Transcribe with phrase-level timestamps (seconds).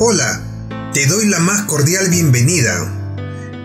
[0.00, 0.40] Hola,
[0.94, 2.84] te doy la más cordial bienvenida.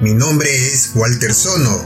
[0.01, 1.85] Mi nombre es Walter Sono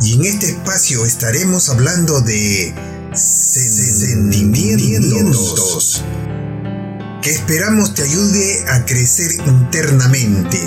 [0.00, 2.74] y en este espacio estaremos hablando de
[3.14, 6.02] sentimientos
[7.20, 10.58] que esperamos te ayude a crecer internamente.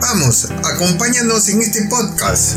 [0.00, 2.56] Vamos, acompáñanos en este podcast.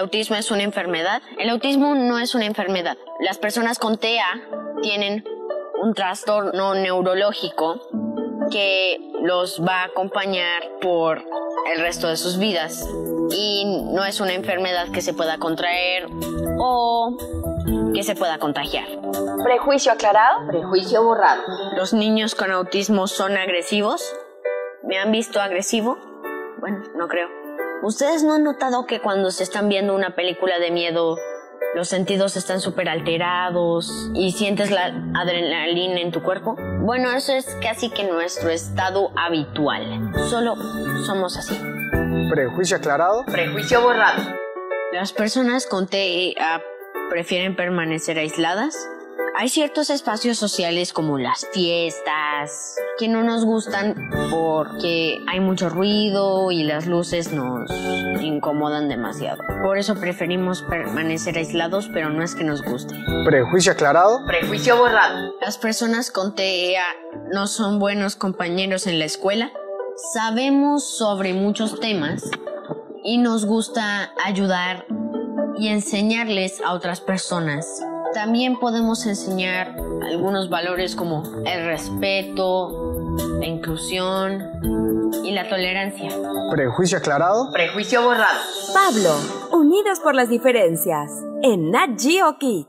[0.00, 1.22] Autismo es una enfermedad?
[1.38, 2.96] El autismo no es una enfermedad.
[3.20, 4.26] Las personas con TEA
[4.82, 5.24] tienen
[5.80, 7.80] un trastorno neurológico
[8.50, 11.22] que los va a acompañar por
[11.72, 12.88] el resto de sus vidas
[13.30, 16.08] y no es una enfermedad que se pueda contraer
[16.58, 17.16] o
[17.94, 18.86] que se pueda contagiar.
[19.44, 21.42] Prejuicio aclarado, prejuicio borrado.
[21.76, 24.14] ¿Los niños con autismo son agresivos?
[24.82, 25.98] ¿Me han visto agresivo?
[26.58, 27.39] Bueno, no creo.
[27.82, 31.16] ¿Ustedes no han notado que cuando se están viendo una película de miedo
[31.74, 36.56] los sentidos están súper alterados y sientes la adrenalina en tu cuerpo.
[36.80, 40.10] Bueno, eso es casi que nuestro estado habitual.
[40.28, 40.56] Solo
[41.06, 41.56] somos así.
[42.28, 43.24] Prejuicio aclarado.
[43.24, 44.20] Prejuicio borrado.
[44.92, 46.60] Las personas con TEA
[47.08, 48.76] prefieren permanecer aisladas.
[49.36, 53.94] Hay ciertos espacios sociales como las fiestas que no nos gustan
[54.30, 57.70] porque hay mucho ruido y las luces nos
[58.20, 59.42] incomodan demasiado.
[59.62, 62.94] Por eso preferimos permanecer aislados, pero no es que nos guste.
[63.24, 64.26] Prejuicio aclarado.
[64.26, 65.34] Prejuicio borrado.
[65.40, 66.84] Las personas con TEA
[67.32, 69.52] no son buenos compañeros en la escuela.
[70.12, 72.30] Sabemos sobre muchos temas
[73.04, 74.86] y nos gusta ayudar
[75.56, 77.82] y enseñarles a otras personas.
[78.14, 84.42] También podemos enseñar algunos valores como el respeto, la inclusión
[85.24, 86.10] y la tolerancia.
[86.50, 87.52] Prejuicio aclarado.
[87.52, 88.40] Prejuicio borrado.
[88.74, 89.14] Pablo,
[89.52, 92.68] unidos por las diferencias, en Nat Geo Kids.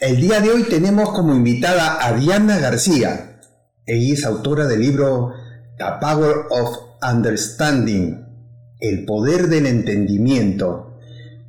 [0.00, 3.40] El día de hoy tenemos como invitada a Diana García.
[3.86, 5.32] Ella es autora del libro
[5.76, 6.76] The Power of
[7.08, 8.24] Understanding,
[8.80, 10.98] el poder del entendimiento.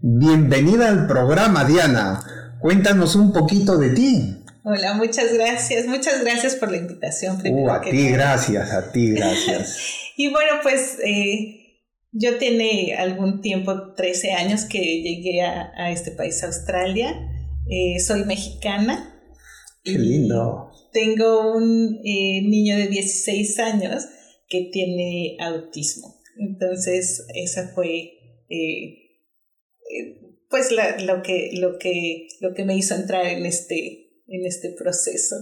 [0.01, 2.22] Bienvenida al programa, Diana.
[2.62, 4.36] Cuéntanos un poquito de ti.
[4.64, 5.88] Hola, muchas gracias.
[5.88, 7.42] Muchas gracias por la invitación.
[7.46, 9.78] Uh, a ti, gracias, a ti, gracias.
[10.18, 11.80] y bueno, pues eh,
[12.12, 17.16] yo tiene algún tiempo, 13 años, que llegué a, este país, Australia.
[17.69, 19.22] Eh, soy mexicana.
[19.84, 20.69] Qué lindo.
[20.92, 24.03] Tengo un eh, niño de 16 años
[24.50, 26.16] que tiene autismo.
[26.38, 28.12] Entonces, esa fue
[30.50, 35.35] pues lo, que, lo, que, lo que me hizo entrar en este, en este proceso.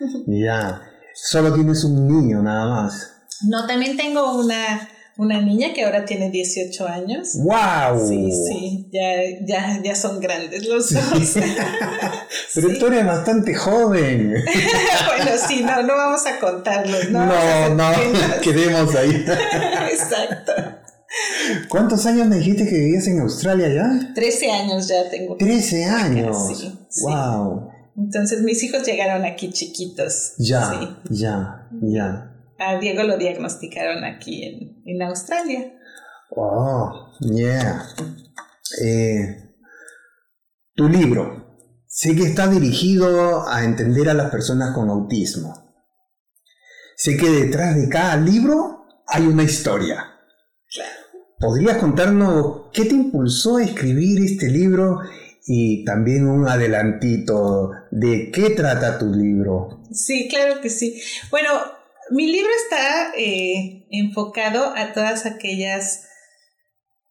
[0.26, 0.80] Ya,
[1.14, 3.12] solo tienes un niño nada más.
[3.46, 7.32] No, también tengo una, una niña que ahora tiene 18 años.
[7.34, 8.08] ¡Wow!
[8.08, 11.02] Sí, sí, ya, ya, ya son grandes los dos.
[12.54, 14.32] Pero tú eres bastante joven.
[15.06, 17.26] bueno, sí, no, no vamos a contarlos, ¿no?
[17.26, 17.92] No, no,
[18.42, 19.22] quedemos ahí.
[19.92, 20.79] Exacto.
[21.68, 24.14] ¿Cuántos años me dijiste que vivías en Australia ya?
[24.14, 25.36] Trece años ya tengo.
[25.36, 26.36] Trece años.
[26.90, 27.70] Sí, Wow.
[27.96, 30.34] Entonces mis hijos llegaron aquí chiquitos.
[30.38, 32.32] Ya, ya, ya.
[32.58, 35.72] A Diego lo diagnosticaron aquí en, en Australia.
[36.30, 37.84] Oh, yeah.
[38.82, 39.54] Eh,
[40.74, 41.58] tu libro.
[41.86, 45.74] Sé que está dirigido a entender a las personas con autismo.
[46.96, 50.19] Sé que detrás de cada libro hay una historia.
[50.72, 51.10] Claro.
[51.38, 54.98] ¿Podrías contarnos qué te impulsó a escribir este libro
[55.46, 59.82] y también un adelantito de qué trata tu libro?
[59.90, 61.00] Sí, claro que sí.
[61.30, 61.48] Bueno,
[62.10, 66.06] mi libro está eh, enfocado a todas aquellas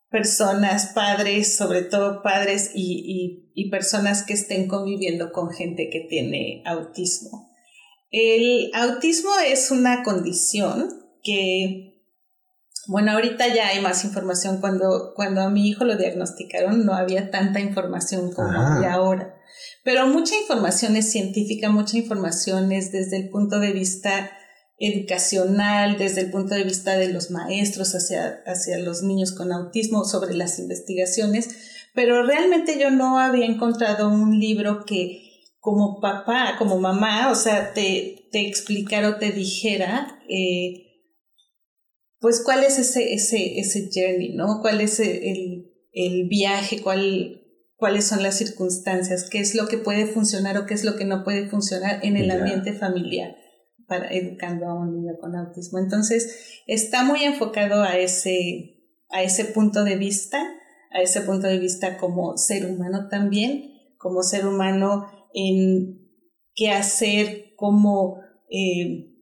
[0.10, 6.62] personas, padres, sobre todo padres y, y personas que estén conviviendo con gente que tiene
[6.66, 7.50] autismo.
[8.12, 10.90] El autismo es una condición
[11.24, 11.99] que
[12.90, 14.60] bueno, ahorita ya hay más información.
[14.60, 19.36] Cuando, cuando a mi hijo lo diagnosticaron no había tanta información como hay ahora.
[19.84, 24.32] Pero mucha información es científica, mucha información es desde el punto de vista
[24.80, 30.04] educacional, desde el punto de vista de los maestros hacia, hacia los niños con autismo,
[30.04, 31.50] sobre las investigaciones.
[31.94, 35.28] Pero realmente yo no había encontrado un libro que
[35.60, 40.89] como papá, como mamá, o sea, te, te explicara o te dijera eh,
[42.20, 44.60] pues cuál es ese, ese, ese journey, ¿no?
[44.62, 46.82] ¿Cuál es el, el viaje?
[46.82, 47.42] ¿Cuál,
[47.76, 49.30] ¿Cuáles son las circunstancias?
[49.30, 52.18] ¿Qué es lo que puede funcionar o qué es lo que no puede funcionar en
[52.18, 53.36] el ambiente familiar
[53.88, 55.80] para educando a un niño con autismo?
[55.80, 60.44] Entonces, está muy enfocado a ese, a ese punto de vista,
[60.92, 66.06] a ese punto de vista como ser humano también, como ser humano en
[66.56, 68.20] qué hacer, cómo,
[68.50, 69.16] eh,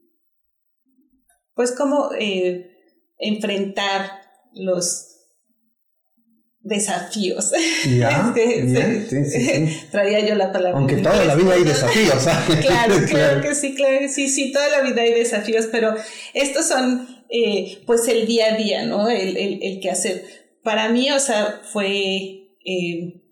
[1.54, 2.77] pues cómo eh,
[3.18, 4.22] enfrentar
[4.54, 5.08] los
[6.60, 7.52] desafíos.
[7.86, 9.80] Ya, ya, sí, sí, sí.
[9.90, 10.78] Traía yo la palabra.
[10.78, 12.22] Aunque toda la vida hay desafíos.
[12.22, 12.56] ¿sabes?
[12.66, 15.94] claro, claro que sí, claro que sí, sí, toda la vida hay desafíos, pero
[16.34, 19.08] estos son eh, pues el día a día, ¿no?
[19.08, 20.24] El, el, el que hacer.
[20.62, 21.86] Para mí, o sea, fue,
[22.64, 23.22] eh,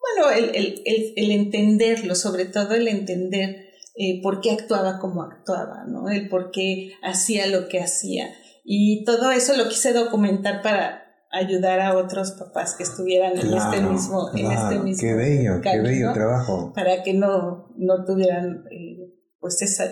[0.00, 5.22] bueno, el, el, el, el entenderlo, sobre todo el entender eh, por qué actuaba como
[5.22, 6.08] actuaba, ¿no?
[6.08, 8.32] El por qué hacía lo que hacía.
[8.70, 13.78] Y todo eso lo quise documentar para ayudar a otros papás que estuvieran en este
[13.78, 16.72] Claro, mismo, en este claro, mismo Qué bello, qué bello trabajo.
[16.74, 19.90] para que no, no tuvieran eh, pues esa,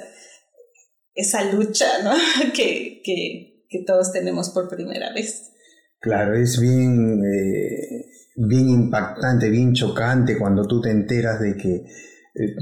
[1.15, 2.11] esa lucha ¿no?
[2.55, 5.53] que, que, que todos tenemos por primera vez.
[5.99, 8.05] Claro, es bien, eh,
[8.37, 12.55] bien impactante, bien chocante cuando tú te enteras de que eh,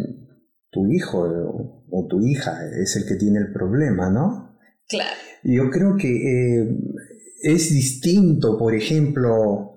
[0.70, 1.24] tu hijo
[1.90, 4.43] o tu hija es el que tiene el problema, ¿no?
[4.94, 6.68] Claro, Yo creo que eh,
[7.42, 9.76] es distinto, por ejemplo,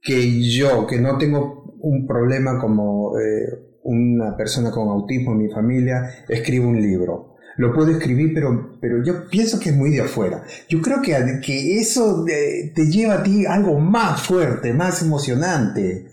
[0.00, 5.48] que yo, que no tengo un problema como eh, una persona con autismo en mi
[5.48, 7.36] familia, escribo un libro.
[7.56, 10.44] Lo puedo escribir, pero, pero yo pienso que es muy de afuera.
[10.68, 11.12] Yo creo que,
[11.44, 16.06] que eso eh, te lleva a ti algo más fuerte, más emocionante,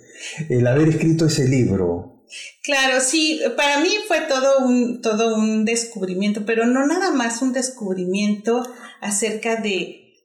[0.49, 2.18] el haber escrito ese libro.
[2.63, 7.53] Claro, sí, para mí fue todo un, todo un descubrimiento, pero no nada más un
[7.53, 8.63] descubrimiento
[9.01, 10.15] acerca de,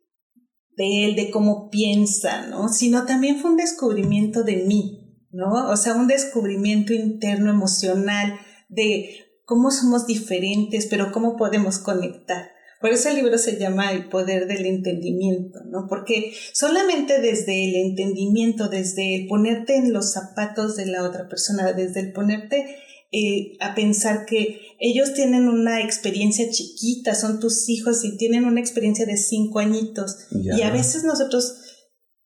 [0.76, 2.68] de él, de cómo piensa, ¿no?
[2.68, 5.70] Sino también fue un descubrimiento de mí, ¿no?
[5.70, 12.53] O sea, un descubrimiento interno, emocional, de cómo somos diferentes, pero cómo podemos conectar.
[12.84, 15.86] Por eso el libro se llama El poder del entendimiento, ¿no?
[15.88, 21.72] Porque solamente desde el entendimiento, desde el ponerte en los zapatos de la otra persona,
[21.72, 22.76] desde el ponerte
[23.10, 28.60] eh, a pensar que ellos tienen una experiencia chiquita, son tus hijos y tienen una
[28.60, 30.18] experiencia de cinco añitos.
[30.30, 30.58] Ya.
[30.58, 31.63] Y a veces nosotros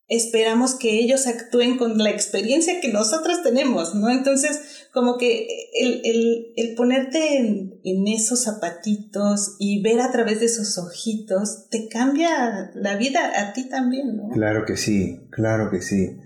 [0.09, 4.09] esperamos que ellos actúen con la experiencia que nosotros tenemos, ¿no?
[4.09, 5.47] Entonces, como que
[5.79, 11.67] el, el, el ponerte en, en, esos zapatitos y ver a través de esos ojitos
[11.69, 14.29] te cambia la vida a ti también, ¿no?
[14.33, 16.17] Claro que sí, claro que sí.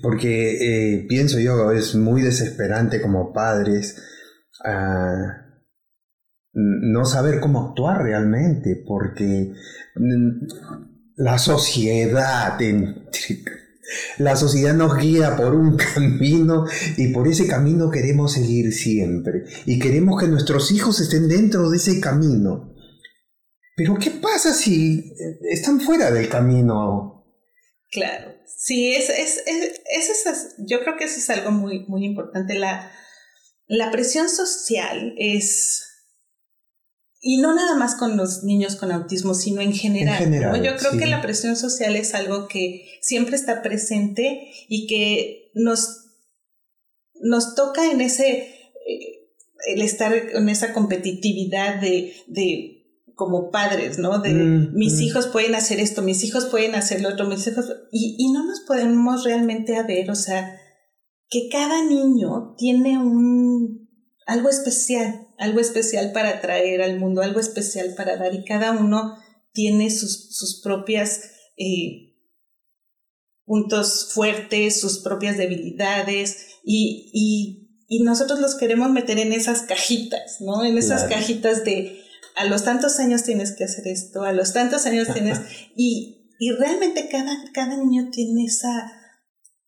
[0.00, 3.96] Porque eh, pienso yo, es muy desesperante como padres
[4.64, 5.46] uh,
[6.52, 9.52] no saber cómo actuar realmente, porque
[11.16, 12.58] la sociedad,
[14.18, 16.66] la sociedad nos guía por un camino
[16.96, 21.78] y por ese camino queremos seguir siempre y queremos que nuestros hijos estén dentro de
[21.78, 22.74] ese camino.
[23.76, 25.12] Pero ¿qué pasa si
[25.50, 27.26] están fuera del camino?
[27.90, 32.54] Claro, sí, es, es, es, es yo creo que eso es algo muy, muy importante.
[32.54, 32.90] La,
[33.66, 35.85] la presión social es
[37.20, 40.22] y no nada más con los niños con autismo, sino en general.
[40.22, 40.64] En general ¿no?
[40.64, 40.98] Yo creo sí.
[40.98, 46.04] que la presión social es algo que siempre está presente y que nos,
[47.20, 49.30] nos toca en ese, eh,
[49.68, 52.76] el estar en esa competitividad de, de
[53.14, 54.18] como padres, ¿no?
[54.18, 55.02] De Mm, mis mm.
[55.02, 57.64] hijos pueden hacer esto, mis hijos pueden hacer lo otro, mis hijos...
[57.90, 60.60] Y, y no nos podemos realmente a ver, o sea,
[61.30, 63.85] que cada niño tiene un
[64.26, 69.16] algo especial, algo especial para traer al mundo, algo especial para dar y cada uno
[69.52, 71.22] tiene sus, sus propias
[71.56, 72.14] eh,
[73.44, 80.40] puntos fuertes, sus propias debilidades y, y, y, nosotros los queremos meter en esas cajitas,
[80.40, 80.64] ¿no?
[80.64, 81.20] En esas Claro.
[81.20, 82.02] cajitas de
[82.34, 85.38] a los tantos años tienes que hacer esto, a los tantos años tienes...
[85.76, 88.92] y, y realmente cada, cada niño tiene esa,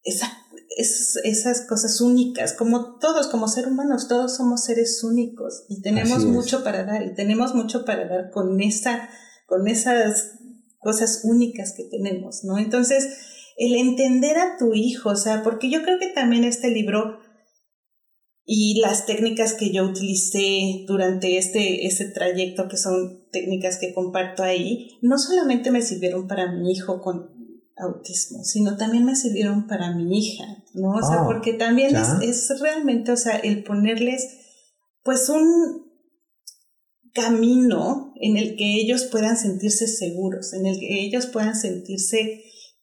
[0.02, 0.46] esa
[0.76, 6.18] esas, esas cosas únicas, como todos, como seres humanos, todos somos seres únicos y tenemos
[6.18, 6.24] es.
[6.24, 9.08] mucho para dar y tenemos mucho para dar con esa,
[9.46, 10.32] con esas
[10.78, 12.58] cosas únicas que tenemos, ¿no?
[12.58, 13.08] Entonces,
[13.56, 17.18] el entender a tu hijo, o sea, porque yo creo que también este libro
[18.50, 24.42] y las técnicas que yo utilicé durante este, este trayecto, que son técnicas que comparto
[24.42, 27.37] ahí, no solamente me sirvieron para mi hijo con
[27.80, 30.44] autismo, sino también me sirvieron para mi hija,
[30.74, 30.90] ¿no?
[30.96, 34.26] O sea, Oh, porque también es, es realmente, o sea, el ponerles
[35.02, 35.86] pues un
[37.14, 42.42] camino en el que ellos puedan sentirse seguros, en el que ellos puedan sentirse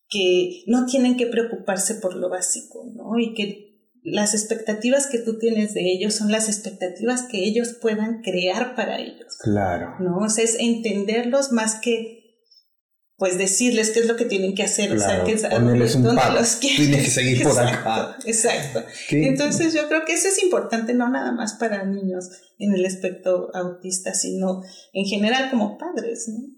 [0.10, 3.18] que no tienen que preocuparse por lo básico, ¿no?
[3.20, 3.66] Y que
[4.04, 9.00] las expectativas que tú tienes de ellos son las expectativas que ellos puedan crear para
[9.00, 9.96] ellos, Claro.
[10.00, 10.18] ¿no?
[10.26, 12.25] O sea, es entenderlos más que
[13.18, 16.04] pues decirles qué es lo que tienen que hacer, Claro, o sea, que ponerles un
[16.04, 16.88] dónde los quieren.
[16.88, 18.18] Tienes que seguir por Exacto, acá.
[18.26, 18.84] Exacto.
[19.08, 19.28] ¿Qué?
[19.28, 22.30] Entonces yo creo que eso es importante no nada más para niños
[22.60, 26.56] en el espectro autista, sino en general como padres, ¿no?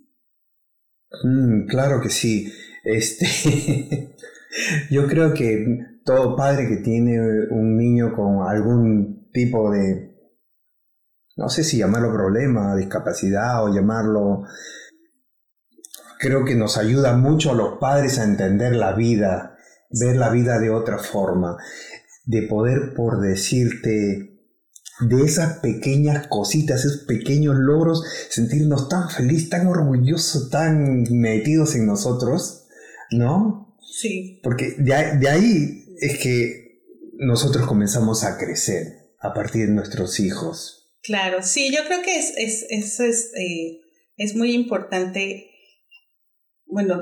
[1.24, 2.52] Mm, claro que sí.
[2.84, 3.28] Este,
[4.90, 5.66] yo creo que
[6.04, 7.20] todo padre que tiene
[7.52, 10.16] un niño con algún tipo de,
[11.36, 14.44] no sé si llamarlo problema, discapacidad o llamarlo,
[16.20, 19.58] creo que nos ayuda mucho a los padres a entender la vida,
[19.90, 21.58] ver la vida de otra forma,
[22.26, 24.38] de poder, por decirte,
[25.00, 31.86] de esas pequeñas cositas, esos pequeños logros, sentirnos tan feliz, tan orgullosos, tan metidos en
[31.86, 32.68] nosotros,
[33.12, 33.78] ¿no?
[33.82, 36.82] Sí, Porque de ahí, de ahí es que
[37.20, 40.90] nosotros comenzamos a crecer a partir de nuestros hijos.
[41.04, 41.42] claro.
[41.42, 43.82] Sí, yo creo que es, es, eso es, eh,
[44.18, 45.50] es muy importante.
[46.68, 47.02] Bueno,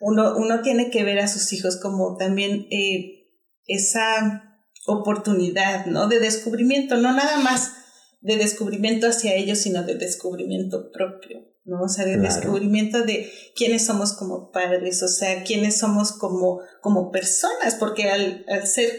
[0.00, 3.26] uno, uno tiene que ver a sus hijos como también eh,
[3.66, 4.44] esa
[4.86, 6.08] oportunidad, ¿no?
[6.08, 7.72] De descubrimiento, no nada más
[8.20, 11.82] de descubrimiento hacia ellos, sino de descubrimiento propio, ¿no?
[11.82, 12.34] O sea, de Claro.
[12.34, 18.44] descubrimiento de quiénes somos como padres, o sea, quiénes somos como, como personas, porque al,
[18.48, 18.90] al ser,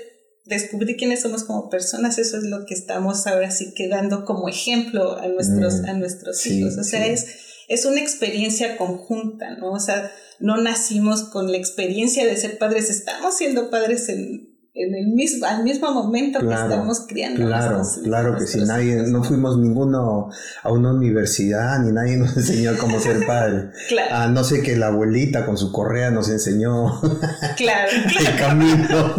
[0.46, 4.48] descubrir quiénes somos como personas, eso es lo que estamos ahora sí que dando como
[4.48, 7.12] ejemplo a nuestros, Mm, a nuestros sí, hijos, o sea, sí.
[7.12, 7.26] es,
[7.70, 9.72] es una experiencia conjunta, ¿no?
[9.72, 14.96] O sea, no nacimos con la experiencia de ser padres, estamos siendo padres en, en
[14.96, 17.44] el mismo, al mismo momento Claro, que estamos criando.
[17.44, 18.58] a Claro, nuestros- claro que sí.
[18.60, 20.30] nuestros Nadie, no fuimos ninguno
[20.64, 23.72] a una universidad ni nadie nos enseñó cómo ser padre.
[23.90, 27.02] Claro, A no sé que la abuelita con su correa nos enseñó
[27.58, 29.16] claro, el camino.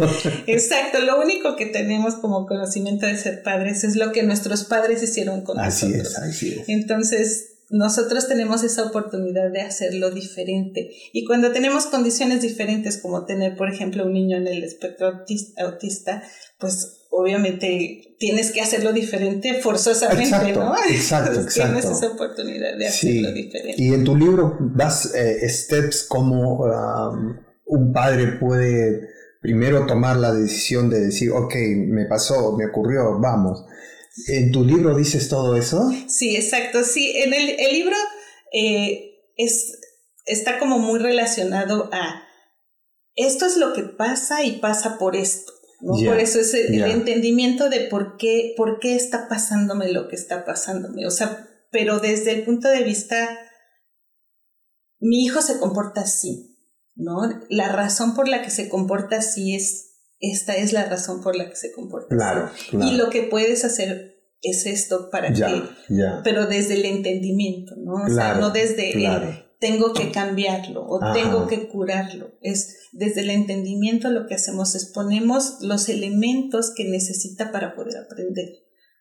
[0.47, 0.99] exacto.
[0.99, 5.41] Lo único que tenemos como conocimiento de ser padres es lo que nuestros padres hicieron
[5.43, 6.13] con Así nosotros.
[6.13, 6.69] es, así es.
[6.69, 10.91] Entonces, nosotros tenemos esa oportunidad de hacerlo diferente.
[11.13, 15.53] Y cuando tenemos condiciones diferentes, como tener, por ejemplo, un niño en el espectro autis-
[15.57, 16.21] autista,
[16.59, 20.75] pues obviamente tienes que hacerlo diferente forzosamente, Exacto, ¿no?
[20.89, 23.09] exacto, Entonces, Tienes esa oportunidad de Sí.
[23.19, 23.81] hacerlo diferente.
[23.81, 27.35] Y en tu libro das eh, steps como um,
[27.65, 29.09] un padre puede
[29.41, 31.55] primero tomar la decisión de decir, ok,
[31.87, 33.65] me pasó, me ocurrió, vamos.
[34.27, 35.89] ¿En tu libro dices todo eso?
[36.07, 36.83] Sí, exacto.
[36.83, 37.95] Sí, en el, el libro
[38.53, 39.79] eh, es,
[40.25, 42.23] está como muy relacionado a
[43.15, 45.51] esto es lo que pasa y pasa por esto.
[45.81, 50.15] por eso es el, el entendimiento de por qué, por qué está pasándome lo que
[50.15, 51.05] está pasándome.
[51.05, 53.37] O sea, pero desde el punto de vista,
[54.99, 56.57] mi hijo se comporta así,
[56.95, 57.21] ¿no?
[57.49, 59.90] La razón por la que se comporta así es,
[60.21, 62.17] esta es la razón por la que se comporta así.
[62.17, 62.85] Claro, claro.
[62.91, 66.21] Y lo que puedes hacer es esto para que ya, ya.
[66.23, 68.05] pero desde el entendimiento, ¿no?
[68.05, 71.13] O sea, no desde el tengo que cambiarlo o Ajá.
[71.13, 72.31] tengo que curarlo.
[72.41, 77.97] Es desde el entendimiento lo que hacemos es ponemos los elementos que necesita para poder
[77.97, 78.47] aprender.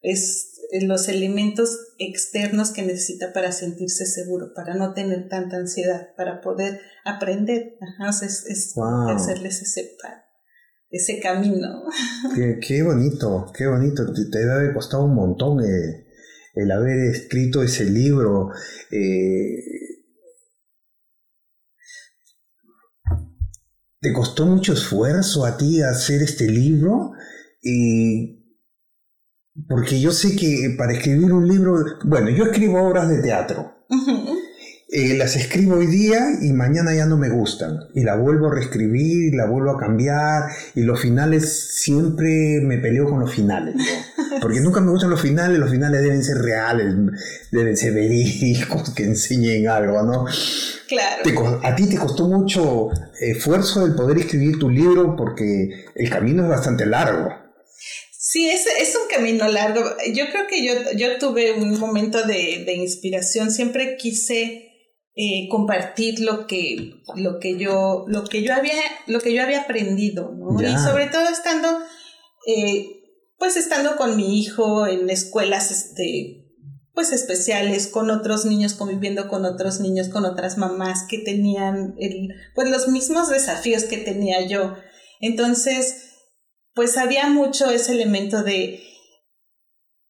[0.02, 6.08] Es eh, los elementos externos que necesita para sentirse seguro, para no tener tanta ansiedad,
[6.16, 7.76] para poder aprender.
[7.80, 9.08] Ajá, es, es Wow.
[9.10, 10.24] hacerles ese, pa-
[10.90, 11.84] ese camino.
[12.34, 14.12] Qué, qué bonito, qué bonito.
[14.12, 16.06] Te, te debe haber costado un montón eh,
[16.54, 18.50] el haber escrito ese libro.
[18.90, 19.56] eh,
[24.02, 27.12] ¿Te costó mucho esfuerzo a ti hacer este libro?
[27.62, 28.40] Y
[29.68, 33.84] porque yo sé que para escribir un libro, bueno, yo escribo obras de teatro.
[34.92, 37.78] Eh, las escribo hoy día y mañana ya no me gustan.
[37.94, 40.50] Y la vuelvo a reescribir, y la vuelvo a cambiar.
[40.74, 43.76] Y los finales, siempre me peleo con los finales.
[43.76, 43.84] ¿no?
[44.40, 46.92] Porque nunca me gustan los finales, los finales deben ser reales,
[47.52, 50.24] deben ser verídicos, que enseñen algo, ¿no?
[50.88, 51.22] Claro.
[51.22, 51.34] Te
[51.66, 52.88] a ti te costó mucho
[53.20, 57.28] esfuerzo el poder escribir tu libro porque el camino es bastante largo.
[58.18, 59.82] Sí, es, es un camino largo.
[60.12, 63.52] Yo creo que yo, yo tuve un momento de, de inspiración.
[63.52, 64.69] Siempre quise
[65.16, 68.74] eh, compartir lo que, lo que yo, lo que yo había,
[69.06, 70.32] lo que yo había aprendido.
[70.60, 71.68] Y sobre todo estando,
[72.46, 72.86] eh,
[73.38, 76.40] pues estando con mi hijo en escuelas, este,
[76.94, 82.28] pues especiales, con otros niños, conviviendo con otros niños, con otras mamás que tenían el,
[82.54, 84.76] pues los mismos desafíos que tenía yo.
[85.20, 86.10] Entonces,
[86.74, 88.80] pues había mucho ese elemento de,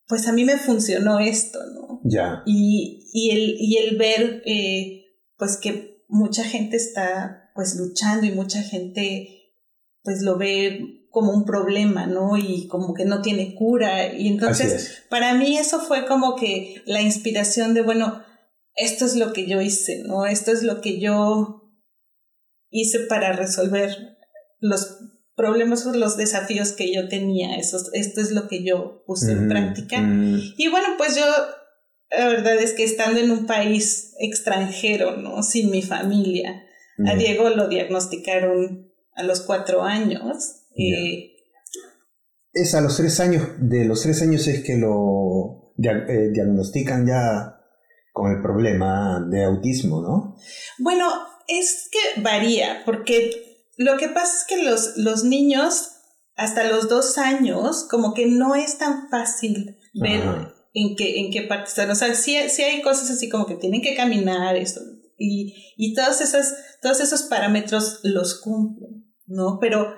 [0.06, 1.79] pues a mí me funcionó esto, ¿no?
[2.10, 2.42] Ya.
[2.46, 8.32] Y, y, el, y el ver, eh, pues que mucha gente está, pues luchando y
[8.32, 9.54] mucha gente,
[10.02, 12.36] pues lo ve como un problema, ¿no?
[12.36, 14.12] Y como que no tiene cura.
[14.14, 15.02] Y entonces, es.
[15.08, 18.22] para mí eso fue como que la inspiración de, bueno,
[18.76, 20.26] esto es lo que yo hice, ¿no?
[20.26, 21.72] Esto es lo que yo
[22.70, 24.18] hice para resolver
[24.60, 24.98] los
[25.34, 27.56] problemas o los desafíos que yo tenía.
[27.56, 29.98] Eso, esto es lo que yo puse en práctica.
[30.56, 31.24] Y bueno, pues yo,
[32.10, 35.42] la verdad es que estando en un país extranjero, ¿no?
[35.42, 36.64] Sin mi familia,
[37.06, 40.66] a Diego lo diagnosticaron a los cuatro años.
[40.76, 41.36] Eh,
[42.52, 47.56] es a los tres años, de los tres años es que lo eh, diagnostican ya
[48.12, 50.36] con el problema de autismo, ¿no?
[50.78, 51.08] Bueno,
[51.46, 55.92] es que varía, porque lo que pasa es que los, los niños
[56.36, 60.22] hasta los dos años, como que no es tan fácil ver
[60.72, 61.90] en qué, en qué parte están.
[61.90, 64.80] O sea, sí, hay cosas así como que tienen que caminar, eso,
[65.18, 69.58] y, y todos, esos, todos esos parámetros los cumplen, ¿no?
[69.60, 69.94] Pero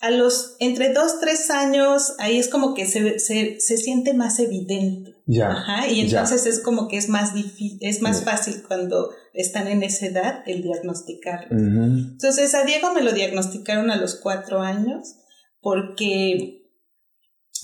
[0.00, 4.38] a los entre dos, tres años, ahí es como que se, se, se siente más
[4.38, 5.14] evidente.
[5.26, 5.50] Ya.
[5.50, 9.82] Ajá, y entonces es como que es más difícil, es más fácil cuando están en
[9.82, 11.48] esa edad el diagnosticarlo.
[11.50, 15.16] Entonces a Diego me lo diagnosticaron a los cuatro años
[15.60, 16.62] porque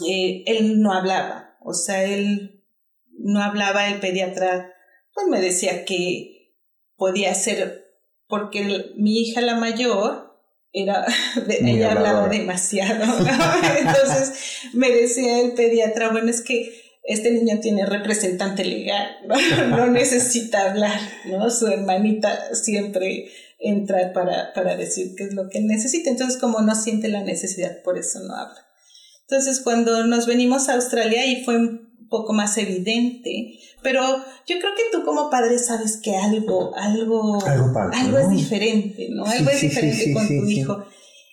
[0.08, 2.64] eh, él no hablaba, o sea, él
[3.18, 4.72] no hablaba, el pediatra
[5.14, 6.54] pues me decía que
[6.96, 7.82] podía ser
[8.26, 10.32] porque mi hija la mayor
[10.72, 11.04] era,
[11.60, 13.04] ella hablaba demasiado,
[13.78, 14.32] entonces
[14.72, 16.72] me decía el pediatra, bueno, es que
[17.04, 19.18] este niño tiene representante legal,
[19.68, 19.86] ¿no?
[19.88, 21.50] necesita hablar, ¿no?
[21.50, 26.74] Su hermanita siempre entra para, para decir qué es lo que necesita, entonces como no
[26.74, 28.66] siente la necesidad, por eso no habla.
[29.32, 34.02] Entonces cuando nos venimos a Australia y fue un poco más evidente, pero
[34.46, 39.24] yo creo que tú como padre sabes que algo, algo, algo, es diferente, ¿no?
[39.24, 40.84] Algo es diferente con tu hijo.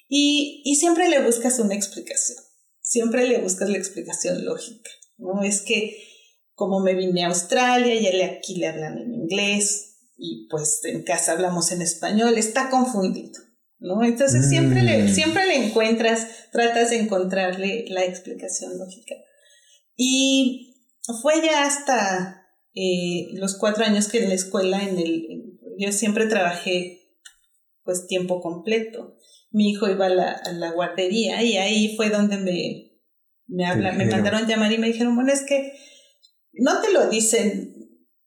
[0.08, 2.38] Y, y siempre le buscas una explicación,
[2.80, 4.90] siempre le buscas la explicación lógica.
[5.18, 5.44] ¿no?
[5.44, 6.02] Es que
[6.54, 11.04] como me vine a Australia y él aquí le hablan en inglés y pues en
[11.04, 13.42] casa hablamos en español, está confundido,
[13.80, 14.04] ¿no?
[14.04, 15.10] Entonces siempre, le, mm.
[15.10, 19.16] siempre le encuentras, tratas de encontrarle la explicación lógica.
[19.96, 20.76] Y
[21.22, 26.28] fue ya hasta eh, los cuatro años que en la escuela, en el, yo siempre
[26.28, 27.00] trabajé
[27.84, 29.16] pues tiempo completo.
[29.52, 32.92] Mi hijo iba a la, a la guardería y ahí fue donde me,
[33.48, 35.74] me, habla, me mandaron llamar y me dijeron, bueno, es que
[36.54, 37.76] no te lo dicen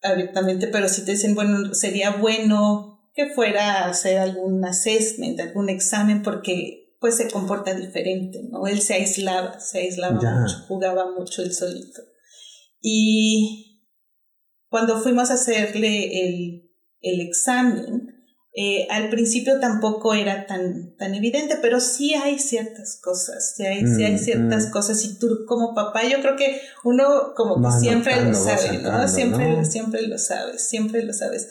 [0.02, 5.68] abiertamente, pero sí te dicen, bueno, sería bueno que fuera a hacer algún assessment, algún
[5.68, 8.66] examen, porque pues se comporta diferente, ¿no?
[8.66, 12.02] Él se aislaba, se aislaba mucho, jugaba mucho él solito.
[12.80, 13.88] Y
[14.68, 16.70] cuando fuimos a hacerle el,
[17.00, 18.12] el examen,
[18.54, 23.78] eh, al principio tampoco era tan, tan evidente, pero sí hay ciertas cosas, sí hay,
[23.78, 24.70] hay mm, ciertas mm.
[24.70, 29.08] cosas y tú como papá yo creo que uno como que siempre lo sabe, ¿no?
[29.08, 31.48] Siempre, siempre lo sabes, siempre lo sabes.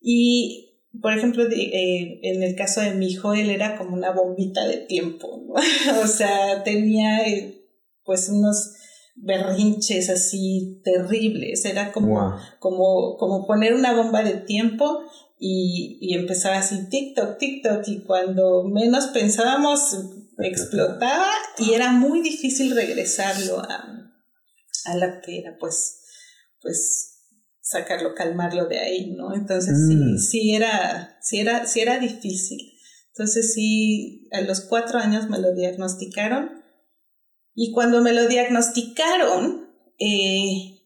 [0.00, 0.65] Y
[1.00, 4.78] por ejemplo, eh, en el caso de mi hijo, él era como una bombita de
[4.78, 5.54] tiempo, ¿no?
[6.02, 7.62] o sea, tenía eh,
[8.04, 8.72] pues unos
[9.16, 15.00] berrinches así terribles, era como, como, como poner una bomba de tiempo
[15.38, 19.96] y, y empezaba así TikTok, TikTok y cuando menos pensábamos
[20.38, 24.12] explotaba y era muy difícil regresarlo a,
[24.84, 26.02] a la que era pues,
[26.60, 27.15] pues
[27.66, 29.34] sacarlo, calmarlo de ahí, ¿no?
[29.34, 30.18] Entonces sí, mm.
[30.18, 32.60] sí era, sí era, sí era difícil.
[33.08, 36.62] Entonces sí, a los cuatro años me lo diagnosticaron
[37.54, 40.82] y cuando me lo diagnosticaron, eh,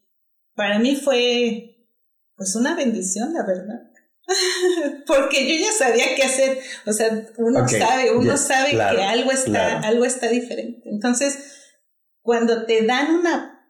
[0.55, 1.87] para mí fue
[2.35, 3.81] pues una bendición, la verdad.
[5.05, 6.59] Porque yo ya sabía qué hacer.
[6.87, 10.89] O sea, uno sabe, uno sabe que algo está, algo está diferente.
[10.89, 11.37] Entonces,
[12.21, 13.69] cuando te dan una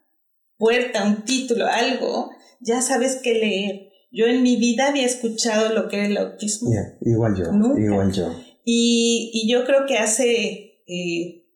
[0.58, 3.90] puerta, un título, algo, ya sabes qué leer.
[4.12, 6.70] Yo en mi vida había escuchado lo que era el autismo.
[7.02, 7.46] igual yo,
[7.78, 8.34] igual yo.
[8.64, 11.48] Y, y, yo creo que hace eh,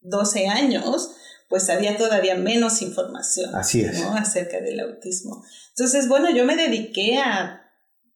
[0.00, 1.10] 12 años,
[1.48, 4.02] pues había todavía menos información Así es.
[4.02, 5.44] acerca del autismo.
[5.76, 7.60] Entonces, bueno, yo me dediqué a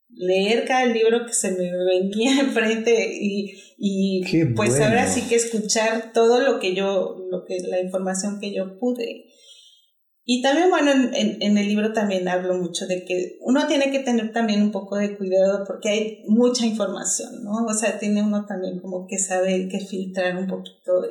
[0.08, 6.12] leer cada libro que se me venía enfrente y, y pues ahora sí que escuchar
[6.12, 9.26] todo lo que yo, lo que, la información que yo pude.
[10.26, 13.98] Y también, bueno, en, en, el libro también hablo mucho de que uno tiene que
[13.98, 17.66] tener también un poco de cuidado porque hay mucha información, ¿no?
[17.66, 21.04] O sea, tiene uno también como que saber que filtrar un poquito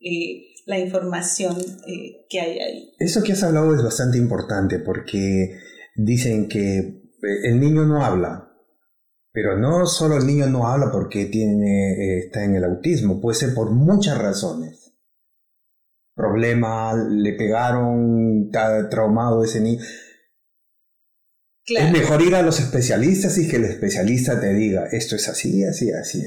[0.00, 2.90] eh, la información eh, que hay ahí.
[2.98, 5.58] Eso que has hablado es bastante importante porque
[5.94, 7.02] dicen que
[7.44, 8.52] el niño no habla,
[9.32, 13.38] pero no solo el niño no habla porque tiene, eh, está en el autismo, puede
[13.38, 14.85] ser por muchas razones.
[16.16, 19.84] Problema, le pegaron, está traumado ese niño.
[21.66, 25.62] Es mejor ir a los especialistas y que el especialista te diga, esto es así,
[25.64, 26.22] así, así.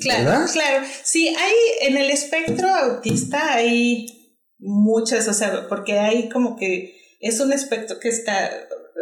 [0.00, 0.86] Claro, claro.
[1.02, 4.06] Sí, hay en el espectro autista hay
[4.58, 8.50] muchas, o sea, porque hay como que es un espectro que está,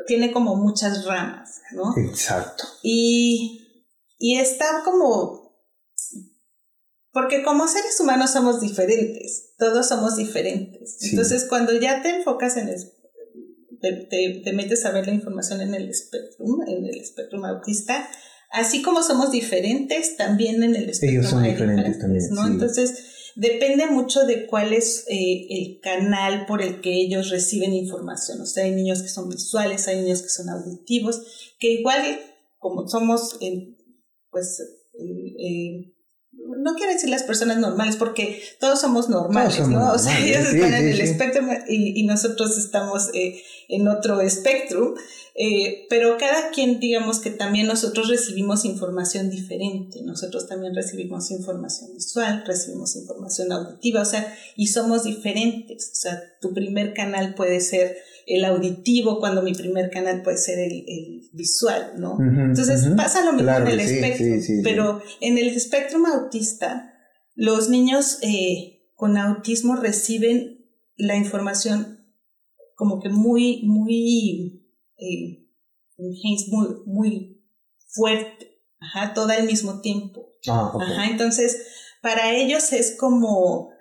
[0.07, 1.95] tiene como muchas ramas, ¿no?
[1.97, 2.65] Exacto.
[2.83, 3.85] Y,
[4.19, 5.46] y está como,
[7.17, 10.99] porque como seres humanos somos diferentes, todos somos diferentes.
[11.01, 12.77] Entonces, cuando ya te enfocas en el
[13.81, 18.07] te, te, metes a ver la información en el espectro, en el espectro autista,
[18.53, 22.23] así como somos diferentes, también en el espectro Ellos son diferentes, también.
[22.33, 22.47] ¿no?
[22.47, 28.43] Entonces, depende mucho de cuál es eh, el canal por el que ellos reciben información.
[28.43, 32.21] O sea, hay niños que son visuales, hay niños que son auditivos, que igual
[32.59, 33.39] como somos,
[34.31, 34.61] pues,
[34.99, 35.96] eh,
[36.59, 39.93] no quiero decir las personas normales, porque todos somos normales, ¿no?
[39.93, 44.95] O sea, ellos están en el espectro y, y, nosotros estamos eh, en otro espectro,
[45.35, 51.93] eh, pero cada quien, digamos que también nosotros recibimos información diferente, nosotros también recibimos información
[51.95, 57.61] visual, recibimos información auditiva, o sea, y somos diferentes, o sea, tu primer canal puede
[57.61, 62.17] ser el auditivo, cuando mi primer canal puede ser el, visual, ¿no?
[62.19, 66.95] Entonces pasa lo mismo en el espectro, pero en el espectro autista,
[67.35, 70.65] los niños eh, con autismo reciben
[70.97, 71.96] la información
[72.77, 74.63] como que muy, muy,
[74.97, 75.49] eh,
[75.99, 77.43] muy, muy
[77.89, 80.35] fuerte, ajá, todo al mismo tiempo.
[80.47, 81.67] Ah, Ajá, entonces,
[82.01, 83.75] para ellos es como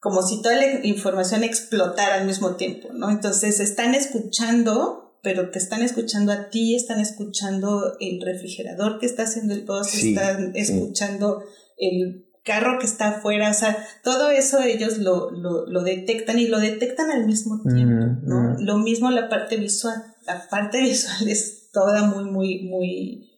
[0.00, 3.10] como si toda la información explotara al mismo tiempo, ¿no?
[3.10, 9.24] Entonces están escuchando, pero te están escuchando a ti, están escuchando el refrigerador que está
[9.24, 11.42] haciendo el post, están escuchando
[11.76, 16.58] el carro que está afuera, o sea, todo eso ellos lo, lo, detectan y lo
[16.58, 18.54] detectan al mismo tiempo, mm, ¿no?
[18.54, 18.56] Mm.
[18.60, 23.30] Lo mismo la parte visual, la parte visual es toda muy, muy, muy,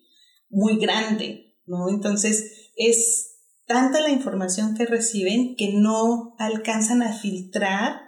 [0.49, 1.89] muy grande, ¿no?
[1.89, 8.01] Entonces es tanta la información que reciben que no alcanzan a filtrar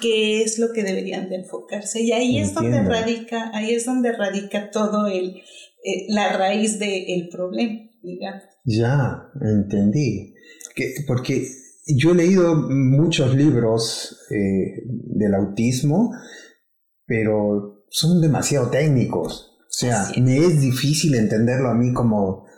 [0.00, 2.02] qué es lo que deberían de enfocarse.
[2.02, 5.36] Y ahí es donde radica, ahí es donde radica todo el,
[5.84, 7.89] eh, la raíz del problema.
[8.64, 10.34] Ya, entendí.
[10.74, 11.46] Que, porque
[11.86, 16.12] yo he leído muchos libros eh, del autismo,
[17.06, 19.56] pero son demasiado técnicos.
[19.60, 22.48] O sea, me es difícil entenderlo a mí como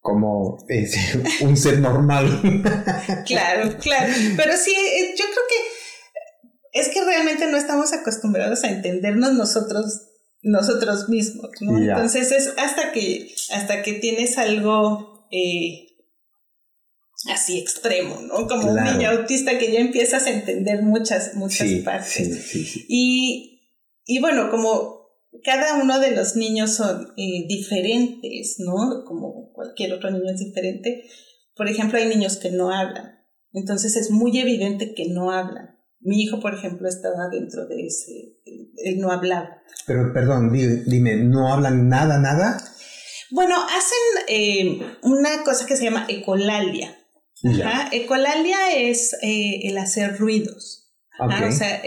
[0.00, 0.56] como
[1.42, 2.40] un ser normal.
[3.26, 4.12] claro, claro.
[4.36, 10.09] Pero sí, eh, yo creo que es que realmente no estamos acostumbrados a entendernos nosotros
[10.42, 11.78] nosotros mismos, ¿no?
[11.78, 15.86] Entonces es hasta que hasta que tienes algo eh,
[17.30, 18.46] así extremo, ¿no?
[18.46, 22.54] Como un niño autista que ya empiezas a entender muchas muchas partes.
[22.88, 23.50] y
[24.06, 25.00] y bueno, como
[25.44, 29.04] cada uno de los niños son eh, diferentes, ¿no?
[29.04, 31.04] Como cualquier otro niño es diferente.
[31.54, 33.20] Por ejemplo, hay niños que no hablan.
[33.52, 35.79] Entonces es muy evidente que no hablan.
[36.00, 39.62] Mi hijo, por ejemplo, estaba dentro de ese, él no hablaba.
[39.86, 42.62] Pero, perdón, dime, ¿no hablan nada, nada?
[43.30, 46.96] Bueno, hacen eh, una cosa que se llama ecolalia.
[47.44, 47.88] Ajá.
[47.92, 50.90] Ecolalia es eh, el hacer ruidos.
[51.18, 51.82] O sea,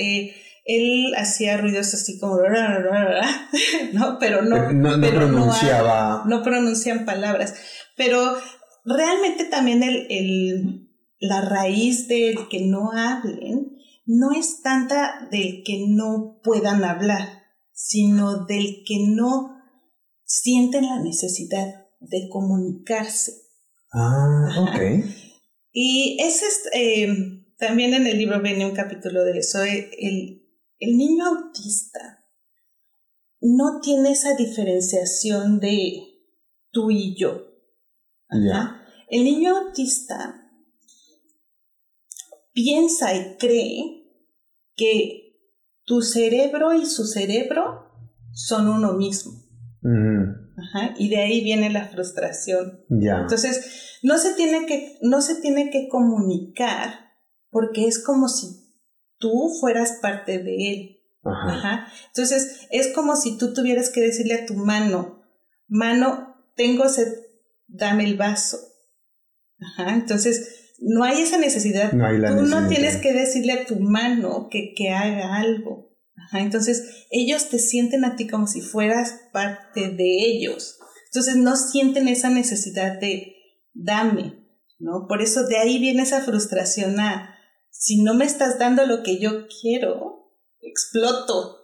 [0.66, 2.38] él hacía ruidos así como
[3.94, 7.54] no pero no no, pronunciaba no, pronuncian palabras
[7.98, 8.38] pero
[8.86, 13.73] realmente también el, el, la raíz del que no hablen
[14.06, 19.58] no es tanta del que no puedan hablar sino del que no
[20.26, 23.34] sienten la necesidad de comunicarse.
[23.92, 25.06] Ah ok.
[25.72, 27.08] Y ese es eh,
[27.58, 30.44] también en el libro viene un capítulo de eso el
[30.86, 32.26] el niño autista
[33.40, 35.94] no tiene esa diferenciación de
[36.72, 37.42] tú y yo.
[39.10, 40.43] El niño autista
[42.54, 44.04] piensa y cree
[44.76, 45.24] que
[45.86, 47.92] tu cerebro y su cerebro
[48.32, 49.34] son uno mismo.
[50.98, 52.86] y de ahí viene la frustración.
[52.90, 57.12] Entonces, no se, tiene que, no se tiene que comunicar
[57.50, 58.48] porque es como si
[59.18, 61.00] tú fueras parte de él.
[61.24, 61.88] Ajá.
[62.08, 65.24] Entonces, es como si tú tuvieras que decirle a tu mano,
[65.68, 67.08] mano, tengo sed,
[67.68, 68.58] dame el vaso.
[69.60, 69.94] Ajá.
[69.94, 71.94] Entonces, no hay esa necesidad.
[71.94, 75.96] No hay la tú no tienes que decirle a tu mano que, que haga algo.
[76.16, 76.42] Ajá.
[76.42, 80.78] Entonces, ellos te sienten a ti como si fueras parte de ellos.
[81.08, 83.36] Entonces, no sienten esa necesidad de
[83.74, 84.46] dame,
[84.80, 85.08] ¿no?
[85.08, 87.36] Por eso de ahí viene esa frustración a
[87.70, 91.58] si no me estás dando lo que yo quiero, exploto.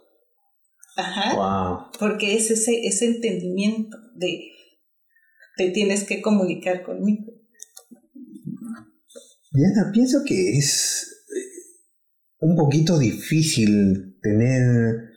[0.97, 1.35] Ajá.
[1.35, 1.91] Wow.
[1.99, 4.51] Porque es ese, ese entendimiento de
[5.55, 7.38] te tienes que comunicar conmigo.
[9.51, 11.85] Diana, pienso que es eh,
[12.39, 15.09] un poquito difícil tener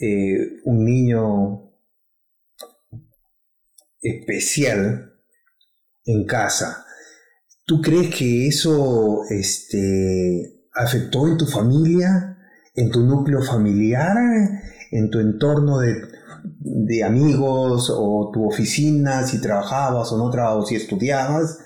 [0.00, 1.72] eh, un niño
[4.00, 5.14] especial
[6.04, 6.84] en casa.
[7.64, 12.38] ¿Tú crees que eso este, afectó en tu familia,
[12.74, 14.16] en tu núcleo familiar,
[14.90, 15.96] en tu entorno de,
[16.60, 21.58] de amigos o tu oficina, si trabajabas o no trabajabas, si estudiabas?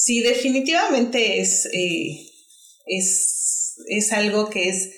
[0.00, 2.30] Sí, definitivamente es, eh,
[2.86, 4.90] es, es algo que es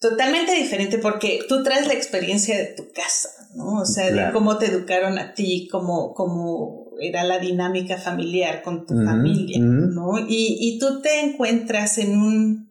[0.00, 3.80] totalmente diferente porque tú traes la experiencia de tu casa, ¿no?
[3.82, 4.26] O sea, Claro.
[4.26, 9.58] de cómo te educaron a ti, cómo, cómo era la dinámica familiar con tu familia.
[9.60, 10.18] ¿no?
[10.28, 12.70] Y, y tú te encuentras en un,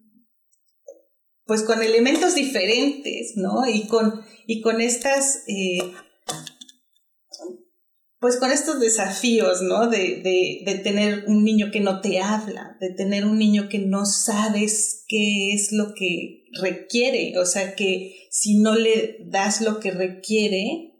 [1.45, 3.65] pues con elementos diferentes, ¿no?
[3.67, 5.77] Y con, y con estas, eh,
[8.25, 9.87] pues con estos desafíos, ¿no?
[9.87, 13.77] De, de, de tener un niño que no te habla, de tener un niño que
[13.77, 19.79] no sabes qué es lo que requiere, o sea que si no le das lo
[19.79, 20.95] que requiere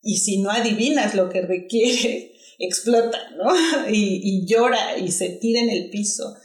[0.00, 2.30] y si no adivinas lo que requiere,
[2.60, 3.52] explota, ¿no?
[3.90, 6.36] Y, y llora y se tira en el piso.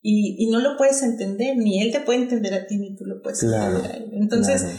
[0.00, 3.04] Y, y no lo puedes entender, ni él te puede entender a ti, ni tú
[3.04, 4.10] lo puedes Claro, entender a él.
[4.14, 4.78] Entonces, Claro.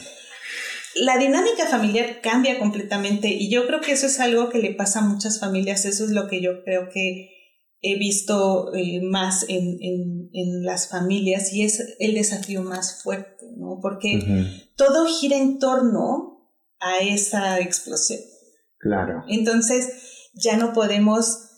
[0.99, 4.99] La dinámica familiar cambia completamente y yo creo que eso es algo que le pasa
[4.99, 7.31] a muchas familias, eso es lo que yo creo que
[7.81, 13.45] he visto eh, más en, en, en las familias y es el desafío más fuerte,
[13.55, 13.79] ¿no?
[13.81, 14.19] Porque
[14.75, 18.19] todo gira en torno a esa explosión.
[18.79, 19.23] Claro.
[19.27, 21.49] Entonces ya no podemos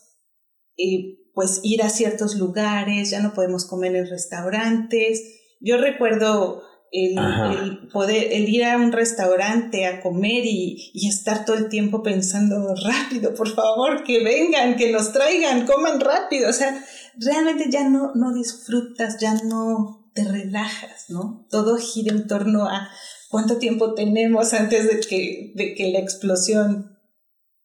[0.77, 5.21] eh, pues ir a ciertos lugares, ya no podemos comer en restaurantes.
[5.59, 11.55] Yo recuerdo el, poder, el ir a un restaurante a comer y, y estar todo
[11.55, 16.49] el tiempo pensando rápido, por favor, que vengan, que nos traigan, coman rápido.
[16.49, 16.83] O sea,
[17.15, 21.45] realmente ya no, no disfrutas, ya no te relajas, ¿no?
[21.49, 22.89] Todo gira en torno a
[23.29, 26.97] cuánto tiempo tenemos antes de que, de que la explosión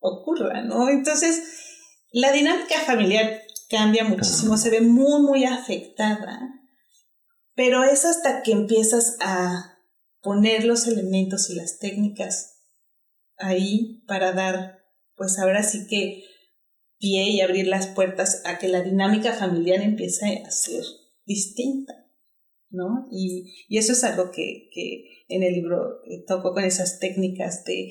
[0.01, 0.89] ocurra, ¿no?
[0.89, 1.43] Entonces,
[2.13, 6.39] la dinámica familiar cambia muchísimo, se ve muy, muy afectada,
[7.55, 9.79] pero es hasta que empiezas a
[10.23, 12.55] poner los elementos y las técnicas
[13.37, 14.85] ahí para dar,
[15.17, 16.25] pues ahora sí que
[16.99, 20.83] pie y abrir las puertas a que la dinámica familiar empiece a ser
[21.27, 21.95] distinta,
[22.71, 23.07] ¿no?
[23.11, 27.65] Y, y eso es algo que, que en el libro eh, toco con esas técnicas
[27.65, 27.91] de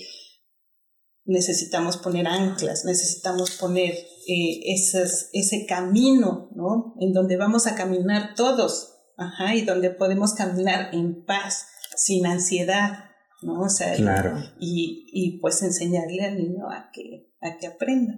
[1.26, 6.96] necesitamos poner anclas, necesitamos poner eh, ese camino, ¿no?
[7.00, 13.12] En donde vamos a caminar todos, ajá, y donde podemos caminar en paz, sin ansiedad,
[13.42, 13.62] ¿no?
[13.62, 14.38] O sea, Claro.
[14.60, 18.14] y, y pues enseñarle al niño a que, a que aprenda.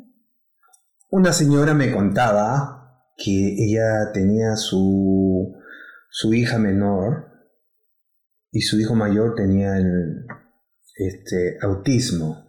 [1.09, 5.53] Una señora me contaba que ella tenía su,
[6.09, 7.31] su hija menor
[8.51, 10.25] y su hijo mayor tenía el
[10.95, 12.43] este, autismo.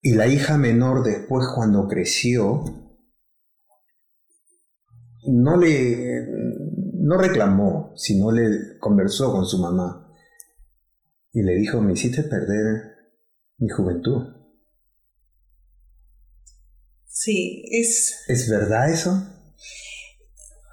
[0.00, 2.62] Y la hija menor después cuando creció
[5.28, 6.26] no le
[7.06, 10.06] no reclamó, sino le conversó con su mamá
[11.32, 12.96] y le dijo, me hiciste perder
[13.58, 14.22] mi juventud.
[17.06, 19.22] Sí, es, ¿Es verdad eso?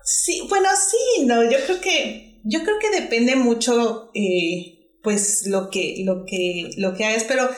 [0.04, 5.70] Sí, bueno, sí, no, yo creo que, yo creo que depende mucho, eh, pues, lo
[5.70, 7.50] que, lo que, lo que hagas, pero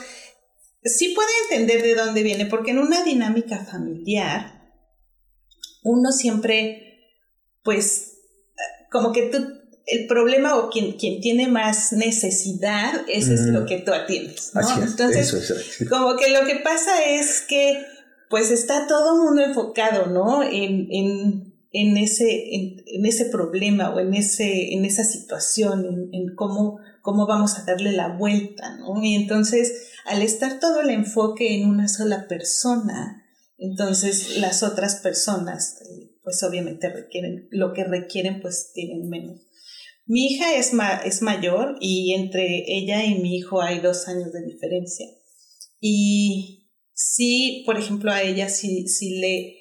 [0.84, 4.72] sí puede entender de dónde viene, porque en una dinámica familiar,
[5.84, 6.85] uno siempre,
[7.66, 8.14] pues,
[8.90, 9.46] como que tú,
[9.88, 13.54] el problema o quien, quien tiene más necesidad, eso es Mm.
[13.54, 14.62] lo que tú atiendes, ¿no?
[14.62, 15.86] Así es, Entonces, eso es, así.
[15.88, 17.84] como que lo que pasa es que
[18.30, 20.42] pues está todo el mundo enfocado, ¿no?
[20.42, 26.34] En, en, en ese, en, en ese problema o en, ese, en esa situación, en,
[26.36, 29.02] cómo, cómo vamos a darle la vuelta, ¿no?
[29.04, 33.24] Y entonces, al estar todo el enfoque en una sola persona,
[33.58, 35.78] entonces las otras personas,
[36.26, 39.40] pues obviamente requieren, lo que requieren, pues tienen menos.
[40.08, 44.34] Mi hija es, ma es mayor y entre ella y mi hijo hay dos años
[44.34, 45.06] de diferencia.
[45.80, 49.56] Y sí, por ejemplo, a ella sí, sí le...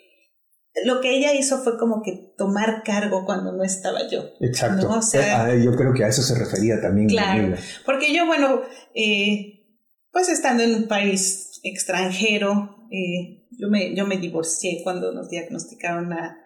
[0.85, 4.25] Lo que ella hizo fue como que tomar cargo cuando no estaba yo.
[4.41, 4.89] Exacto.
[4.89, 4.99] ¿no?
[4.99, 7.09] O sea- Eh, yo creo que a eso se refería también.
[7.09, 7.57] Claro.
[7.87, 8.61] Porque yo, bueno,
[8.95, 9.67] eh,
[10.11, 16.13] pues estando en un país extranjero, eh, yo, me, yo me divorcié cuando nos diagnosticaron
[16.13, 16.39] a,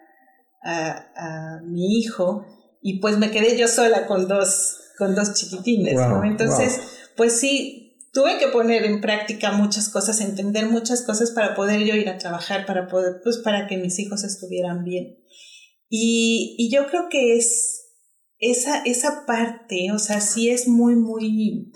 [0.63, 2.45] a, a mi hijo
[2.81, 6.23] y pues me quedé yo sola con dos con dos chiquitines, Wow, ¿no?
[6.25, 6.85] Entonces, wow.
[7.15, 11.95] pues sí, tuve que poner en práctica muchas cosas, entender muchas cosas para poder yo
[11.95, 15.17] ir a trabajar, para poder, pues para que mis hijos estuvieran bien.
[15.87, 17.93] Y, y yo creo que es
[18.39, 21.71] esa, esa parte, o sea, sí es muy, muy,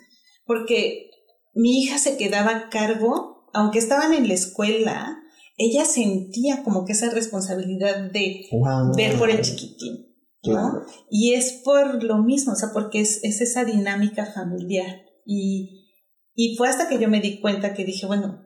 [0.46, 1.10] porque
[1.54, 5.23] mi hija se quedaba a cargo, aunque estaban en la escuela,
[5.58, 8.96] ella sentía como que esa responsabilidad de Wow.
[8.96, 10.08] ver por el chiquitín,
[10.46, 10.82] ¿no?
[11.10, 15.02] Y es por lo mismo, o sea, porque es, es esa dinámica familiar.
[15.26, 15.90] Y,
[16.36, 18.44] y fue hasta que yo me di cuenta que dije, bueno,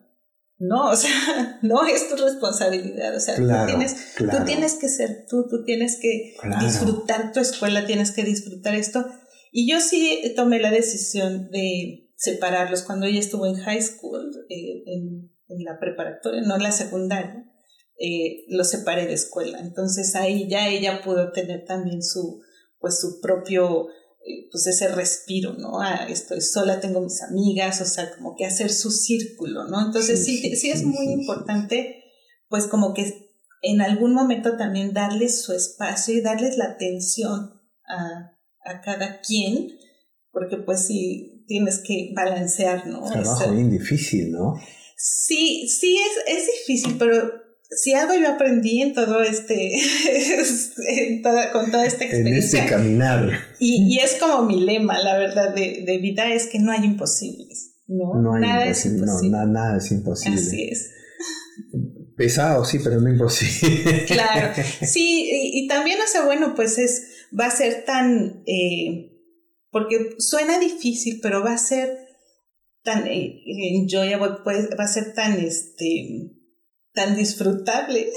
[0.59, 4.39] no, o sea, no es tu responsabilidad, o sea, Claro, tú, tienes, claro.
[4.39, 6.65] tú tienes que ser tú, tú tienes que Claro.
[6.65, 9.05] disfrutar tu escuela, tienes que disfrutar esto.
[9.51, 14.83] Y yo sí tomé la decisión de separarlos cuando ella estuvo en high school, eh,
[14.87, 17.45] en, en la preparatoria, no en la secundaria,
[17.99, 19.59] eh, los separé de escuela.
[19.59, 22.41] Entonces ahí ya ella pudo tener también su,
[22.79, 25.81] pues su propio, eh, pues ese respiro, ¿no?
[25.81, 29.87] Ah, estoy sola, tengo mis amigas, o sea, como que hacer su círculo, ¿no?
[29.87, 32.03] Entonces sí, Sí, es muy importante,
[32.49, 33.31] pues como que
[33.63, 39.69] en algún momento también darles su espacio y darles la atención a, a cada quien,
[40.31, 43.03] porque pues sí tienes que balancear, ¿no?
[43.09, 44.53] Trabajo bien difícil, ¿no?
[44.99, 47.31] Sí, sí es, es difícil, pero
[47.69, 49.73] si algo yo aprendí en todo este,
[50.87, 53.29] en toda- con toda esta En experiencia, este caminar.
[53.59, 56.83] y, y es como mi lema, la verdad, de, de vida, es que no hay
[56.85, 58.19] imposibles, ¿no?
[58.21, 58.71] No hay Nada imposible.
[58.71, 59.37] es No, imposible.
[59.37, 60.39] na- nada es imposible.
[60.41, 60.89] Así es.
[62.15, 64.05] Pesado, sí, pero no imposible.
[64.07, 69.11] Claro, sí, y, y también, o sea, bueno, pues es, va a ser tan, eh,
[69.69, 72.06] porque suena difícil, pero va a ser
[72.87, 76.31] tan enjoyable, pues, va a ser tan, este,
[76.93, 78.07] tan disfrutable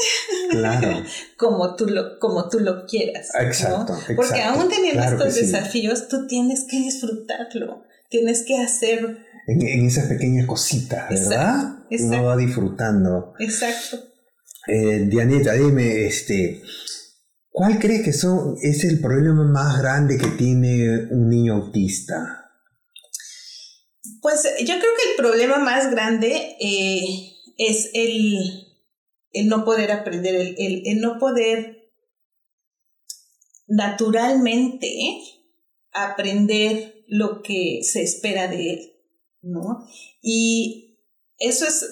[0.50, 1.02] Claro,
[1.36, 3.30] como tú lo, como tú lo quieras.
[3.34, 3.40] ¿no?
[3.40, 4.60] exacto, Porque exacto.
[4.60, 5.40] aún teniendo Claro estos sí.
[5.40, 11.58] desafíos, tú tienes que disfrutarlo, tienes que hacer, En, en esas pequeñas cositas, ¿verdad?
[11.58, 12.16] Exacto, exacto.
[12.16, 13.34] Uno va disfrutando.
[13.40, 13.96] exacto.
[14.68, 16.62] Eh, Dianeta, dime, este,
[17.50, 22.39] ¿cuál crees que son, es el problema más grande que tiene un niño autista?
[24.20, 28.66] Pues yo creo que el problema más grande eh, es el,
[29.32, 31.90] el no poder aprender, el, el- el no poder
[33.66, 35.20] naturalmente
[35.92, 38.92] aprender lo que se espera de él,
[39.42, 39.86] ¿no?
[40.22, 40.98] Y
[41.38, 41.86] eso es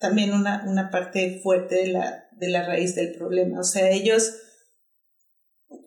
[0.00, 3.60] también una, una parte fuerte de la, de la raíz del problema.
[3.60, 4.32] O sea, ellos,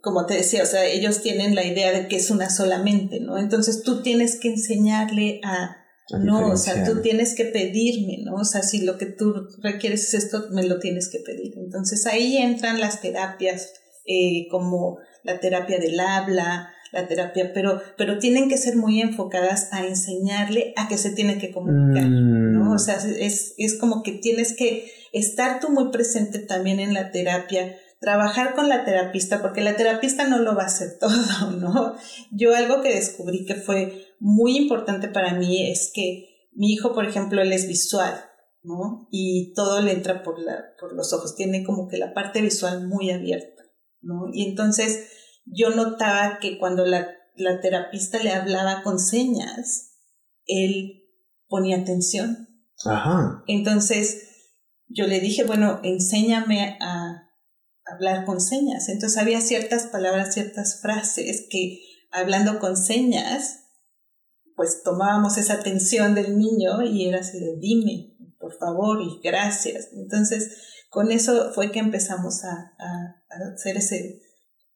[0.01, 3.37] como te decía, o sea, ellos tienen la idea de que es una solamente, ¿no?
[3.37, 5.77] Entonces tú tienes que enseñarle a,
[6.13, 8.35] A no, o sea, tú tienes que pedirme, ¿no?
[8.35, 11.53] O sea, si lo que tú requieres es esto, me lo tienes que pedir.
[11.57, 13.73] Entonces ahí entran las terapias
[14.05, 19.69] eh, como la terapia del habla, la terapia, pero, pero tienen que ser muy enfocadas
[19.71, 22.73] a enseñarle a que se tiene que comunicar, Mm, ¿no?
[22.73, 27.11] O sea, es, es como que tienes que estar tú muy presente también en la
[27.11, 31.95] terapia, trabajar con la terapista, porque la terapista no lo va a hacer todo, ¿no?
[32.31, 37.05] Yo algo que descubrí que fue muy importante para mí es que mi hijo, por
[37.05, 38.13] ejemplo, él es visual,
[38.63, 39.07] ¿no?
[39.11, 42.87] Y todo le entra por, la, por los ojos, tiene como que la parte visual
[42.87, 43.63] muy abierta,
[44.01, 44.29] ¿no?
[44.33, 45.07] Y entonces
[45.45, 49.91] yo notaba que cuando la, la terapista le hablaba con señas,
[50.47, 51.03] él
[51.47, 52.49] ponía atención.
[52.83, 53.43] Ajá.
[53.47, 54.27] Entonces
[54.87, 57.30] yo le dije, bueno, enséñame a
[57.93, 58.89] hablar con señas.
[58.89, 61.79] Entonces había ciertas palabras, ciertas frases que
[62.11, 63.59] hablando con señas,
[64.55, 69.89] pues tomábamos esa atención del niño y era así de dime, por favor, y gracias.
[69.93, 70.57] Entonces
[70.89, 74.19] con eso fue que empezamos a, a- a hacer ese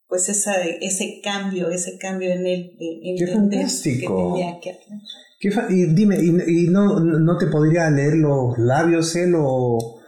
[0.08, 4.34] pues esa, ese cambio, ese cambio en él de ¡Qué fantástico!
[4.34, 5.00] que tenía que hablar.
[5.40, 10.00] ¿Qué fa- y dime, ¿y, y no, no te podría leer los labios él o,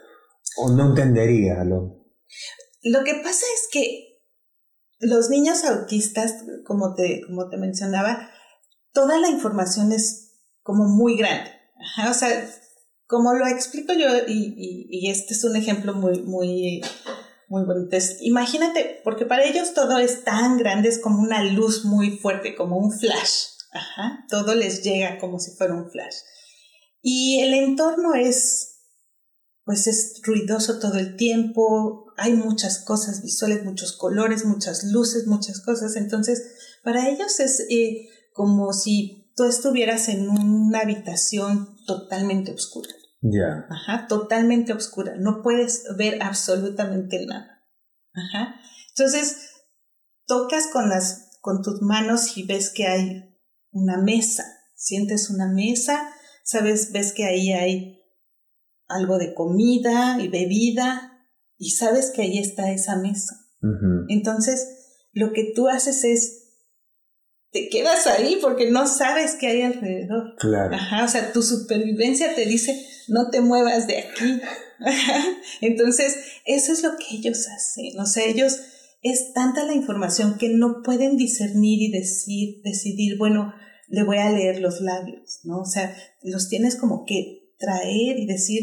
[0.59, 1.64] o no entendería?
[1.64, 2.07] Lo,
[2.83, 4.23] Lo que pasa es que
[5.01, 6.35] los niños autistas,
[6.65, 8.31] como te, como te mencionaba,
[8.92, 10.33] toda la información es
[10.63, 11.50] como muy grande.
[12.09, 12.50] O sea,
[13.07, 16.81] como lo explico yo, y, y- este es un ejemplo muy, muy,
[17.48, 17.96] muy bonito.
[18.21, 22.77] Imagínate, porque para ellos todo es tan grande, es como una luz muy fuerte, como
[22.77, 23.44] un flash.
[24.29, 26.17] Todo les llega como si fuera un flash.
[27.00, 28.81] Y el entorno es,
[29.65, 35.60] pues es ruidoso todo el tiempo, hay muchas cosas visuales, muchos colores, muchas luces, muchas
[35.60, 35.96] cosas.
[35.96, 36.42] Entonces,
[36.83, 42.90] para ellos es eh, como si tú estuvieras en una habitación totalmente oscura.
[43.21, 43.66] ya.
[43.71, 45.14] Ajá, totalmente oscura.
[45.16, 47.64] No puedes ver absolutamente nada.
[48.12, 48.56] Ajá.
[48.90, 49.37] Entonces,
[50.27, 53.38] tocas con las con tus manos y ves que hay
[53.71, 54.44] una mesa,
[54.75, 56.10] sientes una mesa,
[56.42, 58.02] sabes, ves que ahí hay
[58.88, 61.17] algo de comida y bebida
[61.59, 63.35] y sabes que ahí está esa mesa.
[64.09, 64.67] Entonces,
[65.13, 66.44] lo que tú haces es
[67.50, 70.37] te quedas ahí porque no sabes qué hay alrededor.
[70.38, 70.75] Claro.
[70.75, 74.40] Ajá, o sea, tu supervivencia te dice, no te muevas de aquí.
[75.61, 77.98] Entonces, eso es lo que ellos hacen.
[77.98, 78.61] O sea, ellos
[79.02, 83.52] es tanta la información que no pueden discernir y decir, decidir, bueno,
[83.88, 85.61] le voy a leer los labios, ¿no?
[85.61, 88.61] O sea, los tienes como que traer y decir,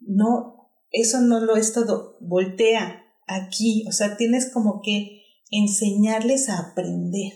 [0.00, 0.57] no,
[0.90, 7.32] eso no lo es todo, voltea aquí, o sea, tienes como que enseñarles a aprender.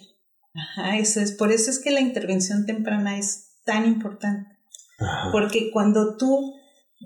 [0.55, 4.51] Ajá, eso es, por eso es que la intervención temprana es tan importante.
[5.33, 6.55] Porque cuando tú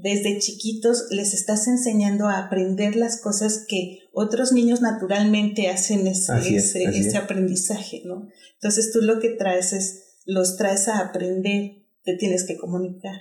[0.03, 6.57] desde chiquitos les estás enseñando a aprender las cosas que otros niños naturalmente hacen ese,
[6.57, 8.29] ese, aprendizaje, ¿no?
[8.55, 13.15] Entonces tú lo que traes es, los traes a aprender, te tienes que comunicar,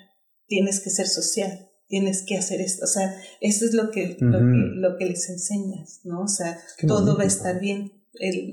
[0.47, 4.97] tienes que ser social, tienes que hacer esto, o sea, eso es lo que, lo,
[4.97, 6.21] que les enseñas, ¿no?
[6.21, 6.57] O sea,
[6.87, 7.93] todo va a estar bien,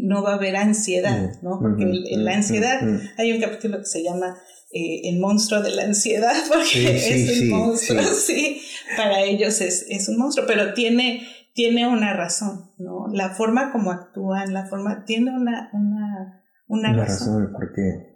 [0.00, 1.58] no va a haber ansiedad, ¿no?
[1.60, 2.80] Porque en la ansiedad
[3.16, 4.36] hay un capítulo que se llama
[4.74, 8.62] eh, el monstruo de la ansiedad, porque es un monstruo, sí.
[8.96, 13.06] para ellos es, es, un monstruo, pero tiene, tiene una razón, ¿no?
[13.12, 17.52] La forma como actúan, la forma, tiene una, una, una, razón.
[17.52, 18.11] razón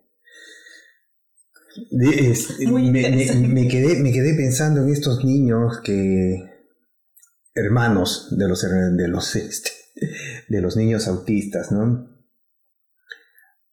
[2.71, 6.57] porque me, me, quedé, me quedé pensando en estos niños que
[7.55, 9.71] hermanos de los de los este,
[10.49, 12.15] de los niños autistas, ¿no?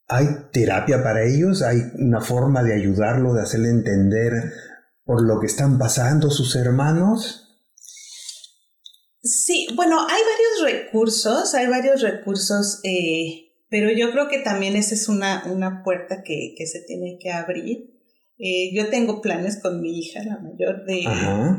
[0.08, 1.62] ¿Hay terapia para ellos?
[1.62, 4.34] ¿Hay una forma de ayudarlo, de hacerle entender
[5.06, 7.40] por lo que están pasando sus hermanos?
[9.22, 14.96] Sí, bueno, hay varios recursos, hay varios recursos, eh, pero yo creo que también esa
[14.96, 17.93] es una, una puerta que, que se tiene que abrir.
[18.40, 21.06] Eh, yo tengo planes con mi hija, la mayor, de,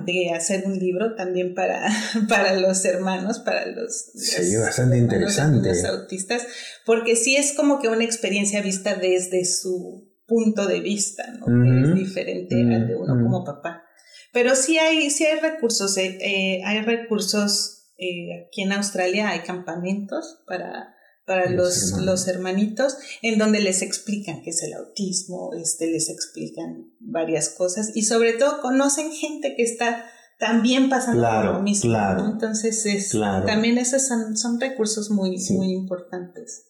[0.06, 1.88] de, hacer un libro también para,
[2.28, 5.68] para los hermanos, para los, sí, bastante interesante.
[5.68, 6.46] los autistas,
[6.84, 11.46] porque sí es como que una experiencia vista desde su punto de vista, ¿no?
[11.46, 13.84] que es diferente al de uno como papá.
[14.32, 20.42] Pero sí hay, sí hay recursos, eh, eh, hay recursos, aquí en Australia hay campamentos
[20.48, 20.93] para
[21.26, 26.92] para los, los, hermanitos, en donde les explican qué es el autismo, este, les explican
[27.00, 30.04] varias cosas y sobre todo conocen gente que está
[30.38, 31.90] también pasando por lo mismo.
[31.90, 33.10] Claro, Entonces, es,
[33.46, 36.66] también esos son, son recursos muy, muy importantes.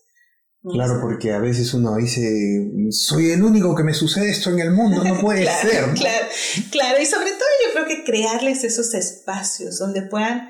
[0.62, 4.70] Claro, porque a veces uno dice, soy el único que me sucede esto en el
[4.70, 5.92] mundo, no puede ser.
[5.94, 6.26] Claro,
[6.70, 10.48] claro, y sobre todo yo creo que crearles esos espacios donde puedan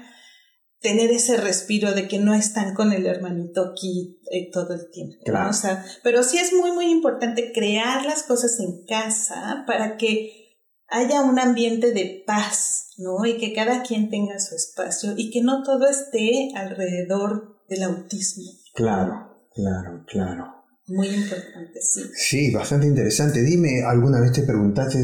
[0.84, 5.16] tener ese respiro de que no están con el hermanito aquí eh, todo el tiempo.
[5.48, 10.60] O sea, pero sí es muy, muy importante crear las cosas en casa para que
[10.88, 13.24] haya un ambiente de paz, ¿no?
[13.24, 18.44] Y que cada quien tenga su espacio y que no todo esté alrededor del autismo.
[18.74, 20.64] Claro, claro, claro.
[20.86, 22.02] Muy importante, sí.
[22.14, 23.42] Sí, bastante interesante.
[23.42, 24.98] Dime, ¿alguna vez te preguntaste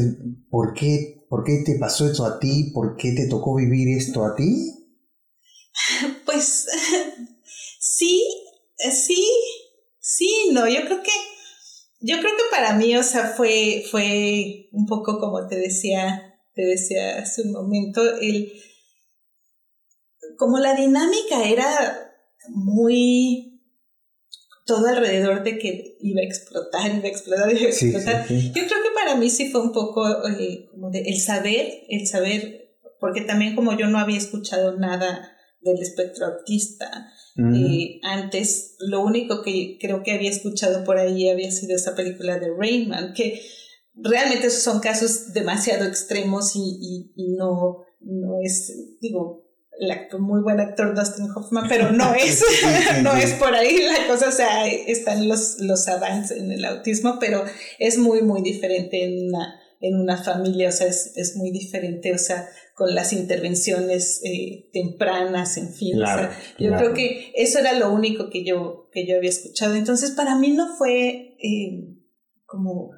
[0.51, 2.69] por qué, por qué te pasó esto a ti?
[2.71, 4.77] ¿Por qué te tocó vivir esto a ti?
[6.25, 6.67] Pues
[7.79, 8.23] sí,
[8.91, 9.27] sí,
[9.99, 11.11] sí, no, yo creo que,
[11.99, 16.63] yo creo que para mí, o sea, fue, fue un poco como te decía, te
[16.63, 18.51] decía hace un momento, el,
[20.37, 22.15] como la dinámica era
[22.49, 23.51] muy
[24.65, 28.27] todo alrededor de que iba a explotar, iba a explotar, iba a explotar.
[28.27, 32.07] Yo creo que para mí sí fue un poco eh, como de el saber, el
[32.07, 32.69] saber,
[32.99, 37.11] porque también como yo no había escuchado nada del espectro autista.
[37.37, 42.37] Eh, antes, lo único que creo que había escuchado por ahí había sido esa película
[42.37, 43.41] de Rainman, que
[43.95, 49.47] realmente esos son casos demasiado extremos y, y, no, no es, digo,
[49.79, 52.43] el actor, muy buen actor Dustin Hoffman, pero no es,
[53.01, 57.17] no es por ahí la cosa, o sea, están los, los avances en el autismo,
[57.19, 57.43] pero
[57.79, 62.13] es muy, muy diferente en una, en una familia, o sea, es, es muy diferente,
[62.13, 65.99] o sea, con las intervenciones eh, tempranas, en fin.
[66.57, 69.75] yo creo que eso era lo único que yo, que yo había escuchado.
[69.75, 71.95] Entonces, para mí no fue eh,
[72.45, 72.91] como,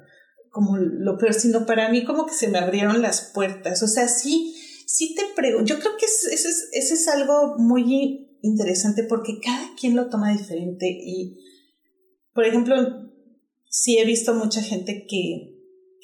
[0.50, 3.82] como lo peor, sino para mí como que se me abrieron las puertas.
[3.82, 4.54] O sea, sí,
[4.86, 9.74] sí te pregunto, yo creo que eso es, eso es algo muy interesante porque cada
[9.78, 11.38] quien lo toma diferente y,
[12.34, 12.76] por ejemplo,
[13.68, 15.53] sí he visto mucha gente que,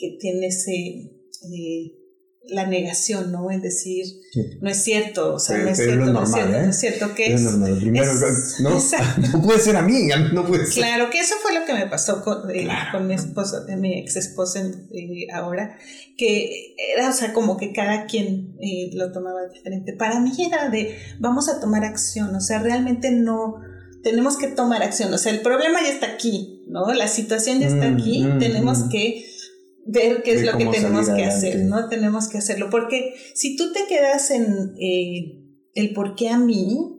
[0.01, 0.73] que tiene ese...
[0.73, 1.97] Eh,
[2.53, 3.51] la negación, ¿no?
[3.51, 4.41] Es decir, Sí.
[4.61, 6.43] no es cierto, o sea, Pero- no es pero es cierto, lo no es normal,
[6.49, 6.63] cierto, ¿eh?
[6.65, 7.79] no es cierto, que Es es, normal.
[7.79, 8.71] Primero, es- no,
[9.39, 10.83] no puede ser amiga, no puede ser.
[10.83, 12.99] Claro, que eso fue lo que me pasó con, eh, Claro.
[12.99, 14.69] con mi esposo, eh, mi ex esposa
[15.33, 15.77] ahora,
[16.17, 19.93] que era, o sea, como que cada quien eh, lo tomaba diferente.
[19.93, 23.57] Para mí era de, vamos a tomar acción, o sea, realmente no,
[24.03, 26.93] tenemos que tomar acción, o sea, el problema ya está aquí, ¿no?
[26.95, 28.89] La situación ya está Mm, aquí, mm, tenemos mm.
[28.89, 29.30] que
[29.87, 31.61] ver qué es lo que tenemos que hacer.
[31.65, 31.89] ¿no?
[31.89, 35.41] Tenemos que hacerlo, porque si tú te quedas en eh,
[35.75, 36.97] el por qué a mí,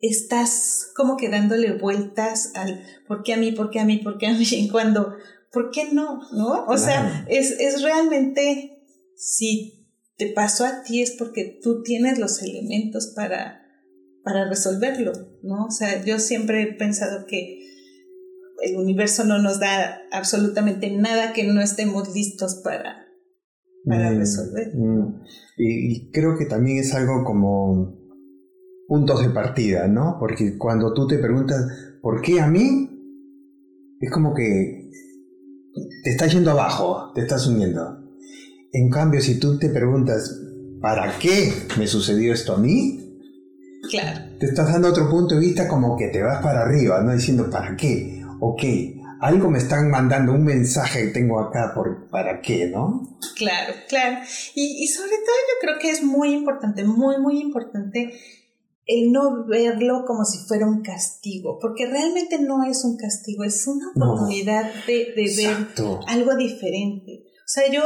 [0.00, 4.18] estás como que dándole vueltas al por qué a mí, por qué a mí, por
[4.18, 5.14] qué a mí, cuando,
[5.52, 6.20] ¿por qué no?
[6.32, 6.64] ¿No?
[6.66, 8.82] O sea, es, es realmente,
[9.16, 9.80] si
[10.16, 13.62] te pasó a ti es porque tú tienes los elementos para,
[14.22, 15.12] para resolverlo,
[15.42, 15.66] ¿no?
[15.66, 17.58] O sea, yo siempre he pensado que
[18.62, 23.06] el universo no nos da absolutamente nada que no estemos listos para,
[23.86, 24.74] para Mm, resolver.
[24.74, 25.22] mm.
[25.58, 27.96] Y, y creo que también es algo como
[28.88, 30.16] puntos de partida, ¿no?
[30.18, 31.64] Porque cuando tú te preguntas,
[32.02, 32.88] ¿por qué a mí?
[34.00, 34.90] Es como que
[36.02, 37.98] te estás yendo abajo, te estás hundiendo.
[38.72, 40.40] En cambio, si tú te preguntas,
[40.80, 42.98] ¿para qué me sucedió esto a mí?
[43.90, 47.12] Claro, Te estás dando otro punto de vista como que te vas para arriba, ¿no?
[47.12, 48.19] Diciendo, ¿para qué?
[48.40, 48.62] Ok,
[49.20, 53.18] algo me están mandando, un mensaje que tengo acá, por, ¿para qué, no?
[53.36, 54.18] Claro, claro.
[54.54, 55.18] Y, y sobre todo
[55.48, 58.12] yo creo que es muy importante, muy, muy importante
[58.86, 63.66] el no verlo como si fuera un castigo, porque realmente no es un castigo, es
[63.68, 64.14] una No.
[64.14, 65.56] oportunidad de, de ver
[66.08, 67.24] algo diferente.
[67.44, 67.82] O sea, yo,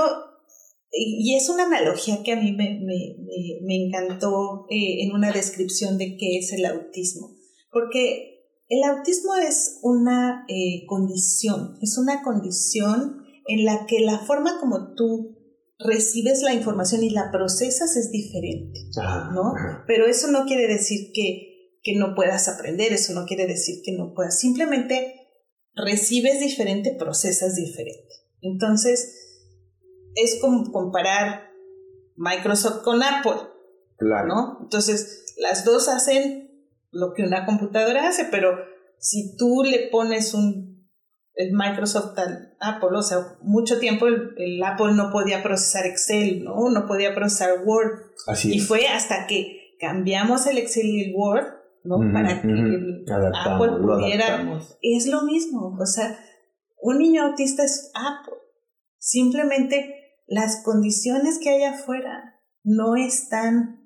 [0.93, 5.13] y y es una analogía que a mí me, me, me, me encantó eh, en
[5.13, 7.33] una descripción de qué es el autismo,
[7.71, 8.34] porque
[8.75, 14.95] el autismo es una eh, condición, es una condición en la que la forma como
[14.95, 15.37] tú
[15.79, 18.81] recibes la información y la procesas es diferente.
[19.33, 19.53] ¿no?
[19.87, 23.93] Pero eso no quiere decir que, que no puedas aprender, eso no quiere decir que
[23.93, 25.15] no puedas, simplemente
[25.75, 28.15] recibes diferente, procesas diferente.
[28.41, 29.13] Entonces,
[30.15, 31.51] es como comparar
[32.17, 33.51] Microsoft con Apple,
[33.97, 34.27] Claro.
[34.27, 34.59] ¿no?
[34.63, 36.44] Entonces, las dos hacen
[36.95, 38.57] lo que una computadora hace, pero
[38.99, 40.75] si tú le pones un
[41.37, 46.45] el Microsoft al Apple, o sea, mucho tiempo el, el Apple no podía procesar Excel,
[46.45, 46.71] ¿no?
[46.71, 48.69] No podía procesar Word, Así y es.
[48.69, 51.47] fue hasta que cambiamos el Excel y el Word,
[51.83, 51.99] ¿no?
[52.13, 54.27] Para que el Apple lo pudiera.
[54.27, 54.79] adaptamos.
[54.81, 55.77] Es lo mismo.
[55.79, 56.19] O sea,
[56.81, 58.39] un niño autista es Apple.
[58.99, 59.95] Simplemente
[60.27, 63.81] las condiciones que hay afuera no están.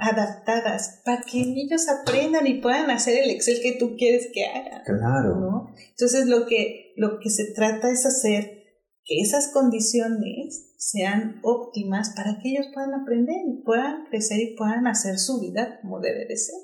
[0.00, 4.82] Adaptadas para que ellos aprendan y puedan hacer el Excel que tú quieres que hagan.
[4.84, 5.40] Claro.
[5.40, 5.74] ¿no?
[5.90, 8.64] Entonces lo que, lo que se trata es hacer
[9.04, 14.86] que esas condiciones sean óptimas para que ellos puedan aprender y puedan crecer y puedan
[14.86, 16.56] hacer su vida como debe de ser.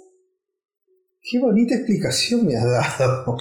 [1.23, 3.37] Qué bonita explicación me has dado.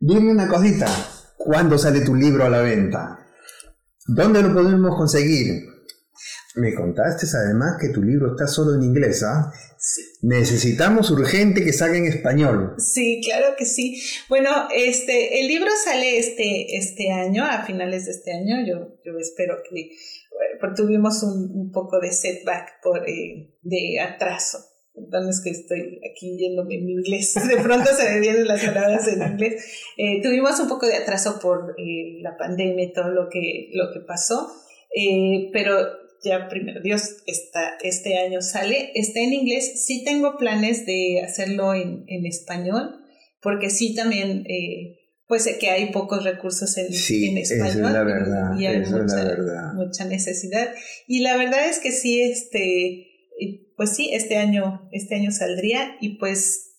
[0.00, 0.86] Dime una cosita.
[1.36, 3.18] ¿Cuándo sale tu libro a la venta?
[4.06, 5.73] ¿Dónde lo podemos conseguir?
[6.56, 9.52] Me contaste además que tu libro está solo en inglés, ¿ah?
[10.22, 12.74] Necesitamos urgente que salga en español.
[12.78, 14.00] Sí, claro que sí.
[14.28, 18.64] Bueno, este, el libro sale este, este año, a finales de este año.
[18.66, 19.90] Yo, yo espero que,
[20.60, 24.58] porque tuvimos un, un poco de setback por, eh, de atraso.
[24.94, 27.34] Entonces que estoy aquí yéndome en inglés.
[27.48, 29.64] De pronto se me vienen las palabras en inglés.
[29.96, 33.92] Eh, tuvimos un poco de atraso por eh, la pandemia y todo lo que, lo
[33.92, 34.52] que pasó.
[34.94, 40.86] Eh, pero ya primero Dios, está, este año sale, está en inglés, sí tengo planes
[40.86, 43.00] de hacerlo en, en español,
[43.40, 47.92] porque sí también, eh, pues que hay pocos recursos en, Sí, en esa español es
[47.92, 48.58] la verdad.
[48.58, 49.72] y, hay esa es mucha, la verdad.
[49.74, 50.74] mucha necesidad.
[51.06, 53.06] Y la verdad es que sí, este,
[53.76, 56.72] pues sí, este año, este año saldría y pues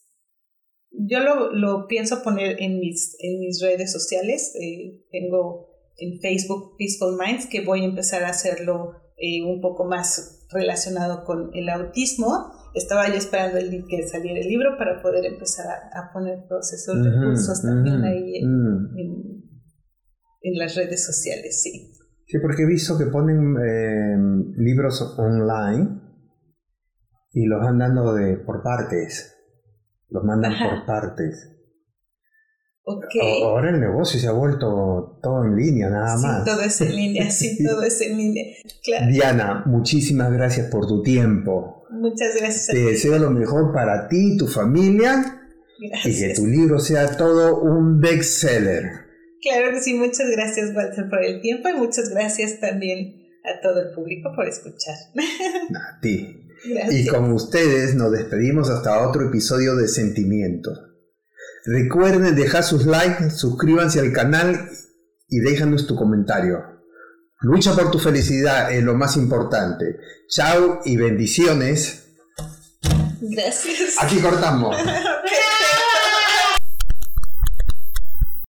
[0.91, 6.75] yo lo, lo pienso poner en mis, en mis redes sociales, eh, tengo en Facebook
[6.77, 11.69] Peaceful Minds, que voy a empezar a hacerlo eh, un poco más relacionado con el
[11.69, 12.51] autismo.
[12.73, 16.73] Estaba yo esperando el, que saliera el libro para poder empezar a, a poner todos
[16.73, 19.43] esos recursos también ahí en, en,
[20.41, 21.93] en las redes sociales, sí.
[22.27, 24.17] Sí, porque he visto que ponen eh,
[24.57, 26.01] libros online
[27.31, 29.35] y los van dando de, por partes.
[30.09, 30.69] Los mandan Ajá.
[30.69, 31.54] por partes.
[32.85, 36.45] Ahora el negocio se ha vuelto todo en línea, nada sí, más.
[36.45, 38.45] todo es en línea, sí, todo es en línea.
[38.83, 39.11] Claro.
[39.11, 41.85] Diana, muchísimas gracias por tu tiempo.
[41.89, 42.69] Muchas gracias.
[42.69, 45.41] a Te deseo lo mejor para ti y tu familia
[45.79, 46.37] y que Gracias.
[46.37, 49.05] tu libro sea todo un bestseller.
[49.41, 53.81] Claro que sí, muchas gracias Walter por el tiempo y muchas gracias también a todo
[53.81, 54.95] el público por escuchar.
[55.15, 56.41] A ti.
[56.91, 60.71] Y con ustedes nos despedimos hasta otro episodio de Sentimiento.
[61.65, 64.69] Recuerden dejar sus likes, suscríbanse al canal
[65.27, 66.63] y déjanos tu comentario.
[67.41, 69.97] Lucha por tu felicidad es lo más importante.
[70.29, 72.05] Chao y bendiciones.
[73.19, 73.95] Gracias.
[73.99, 74.77] Aquí cortamos.